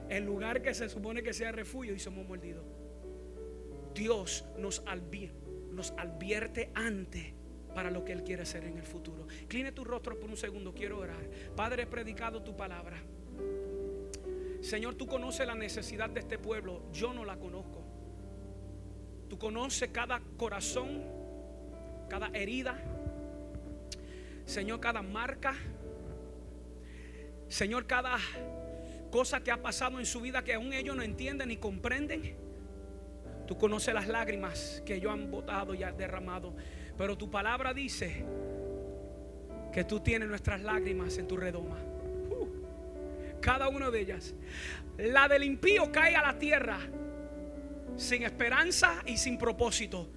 [0.08, 2.64] El lugar que se supone que sea refugio y somos mordidos.
[3.94, 5.42] Dios nos advierte
[5.72, 7.32] nos advierte antes
[7.74, 9.26] para lo que Él quiere hacer en el futuro.
[9.48, 11.28] Cline tu rostro por un segundo, quiero orar.
[11.56, 12.98] Padre, he predicado tu palabra.
[14.60, 17.82] Señor, tú conoces la necesidad de este pueblo, yo no la conozco.
[19.28, 21.02] Tú conoces cada corazón,
[22.08, 22.78] cada herida,
[24.44, 25.54] Señor, cada marca,
[27.52, 28.16] Señor, cada
[29.10, 32.34] cosa que ha pasado en su vida que aún ellos no entienden ni comprenden.
[33.46, 36.56] Tú conoces las lágrimas que ellos han botado y han derramado.
[36.96, 38.24] Pero tu palabra dice
[39.70, 41.76] que tú tienes nuestras lágrimas en tu redoma.
[41.76, 42.48] Uh,
[43.42, 44.34] cada una de ellas.
[44.96, 46.78] La del impío cae a la tierra
[47.98, 50.08] sin esperanza y sin propósito.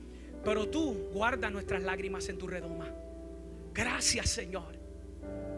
[0.42, 2.88] Pero tú guardas nuestras lágrimas en tu redoma.
[3.74, 4.75] Gracias Señor.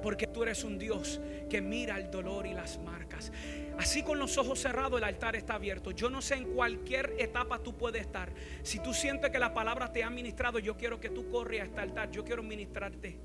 [0.02, 1.19] Porque tú eres un Dios
[1.49, 3.32] que mira el dolor y las marcas.
[3.78, 5.91] Así con los ojos cerrados el altar está abierto.
[5.91, 8.32] Yo no sé en cualquier etapa tú puedes estar.
[8.64, 11.65] Si tú sientes que la palabra te ha ministrado, yo quiero que tú corres a
[11.65, 12.11] este altar.
[12.11, 13.19] Yo quiero ministrarte.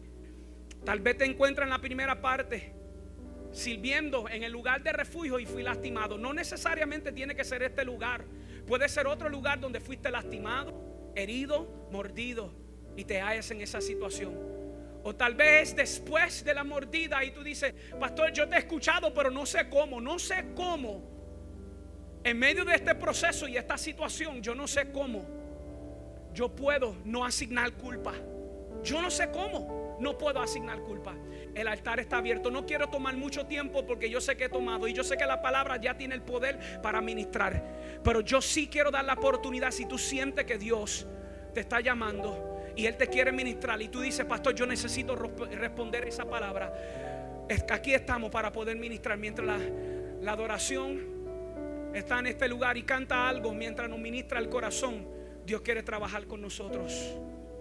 [0.84, 2.74] Tal vez te encuentras en la primera parte
[3.52, 6.18] sirviendo en el lugar de refugio y fui lastimado.
[6.18, 8.24] No necesariamente tiene que ser este lugar.
[8.66, 12.52] Puede ser otro lugar donde fuiste lastimado, herido, mordido
[12.96, 14.61] y te hallas en esa situación.
[15.04, 19.12] O tal vez después de la mordida y tú dices, pastor, yo te he escuchado,
[19.12, 21.10] pero no sé cómo, no sé cómo.
[22.24, 25.26] En medio de este proceso y esta situación, yo no sé cómo.
[26.32, 28.14] Yo puedo no asignar culpa.
[28.84, 29.96] Yo no sé cómo.
[30.00, 31.14] No puedo asignar culpa.
[31.54, 32.50] El altar está abierto.
[32.50, 35.26] No quiero tomar mucho tiempo porque yo sé que he tomado y yo sé que
[35.26, 38.00] la palabra ya tiene el poder para ministrar.
[38.02, 41.06] Pero yo sí quiero dar la oportunidad si tú sientes que Dios
[41.52, 46.06] te está llamando y Él te quiere ministrar y tú dices, pastor, yo necesito responder
[46.06, 46.72] esa palabra.
[47.70, 49.58] Aquí estamos para poder ministrar mientras la,
[50.20, 51.12] la adoración
[51.94, 55.06] está en este lugar y canta algo mientras nos ministra el corazón.
[55.44, 57.16] Dios quiere trabajar con nosotros.